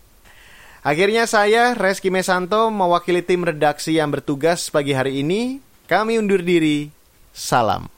Akhirnya 0.86 1.26
saya, 1.26 1.74
Reski 1.74 2.14
Mesanto, 2.14 2.70
mewakili 2.70 3.26
tim 3.26 3.42
redaksi 3.42 3.98
yang 3.98 4.14
bertugas 4.14 4.70
pagi 4.70 4.94
hari 4.94 5.26
ini. 5.26 5.58
Kami 5.90 6.14
undur 6.14 6.46
diri. 6.46 6.94
Salam. 7.34 7.97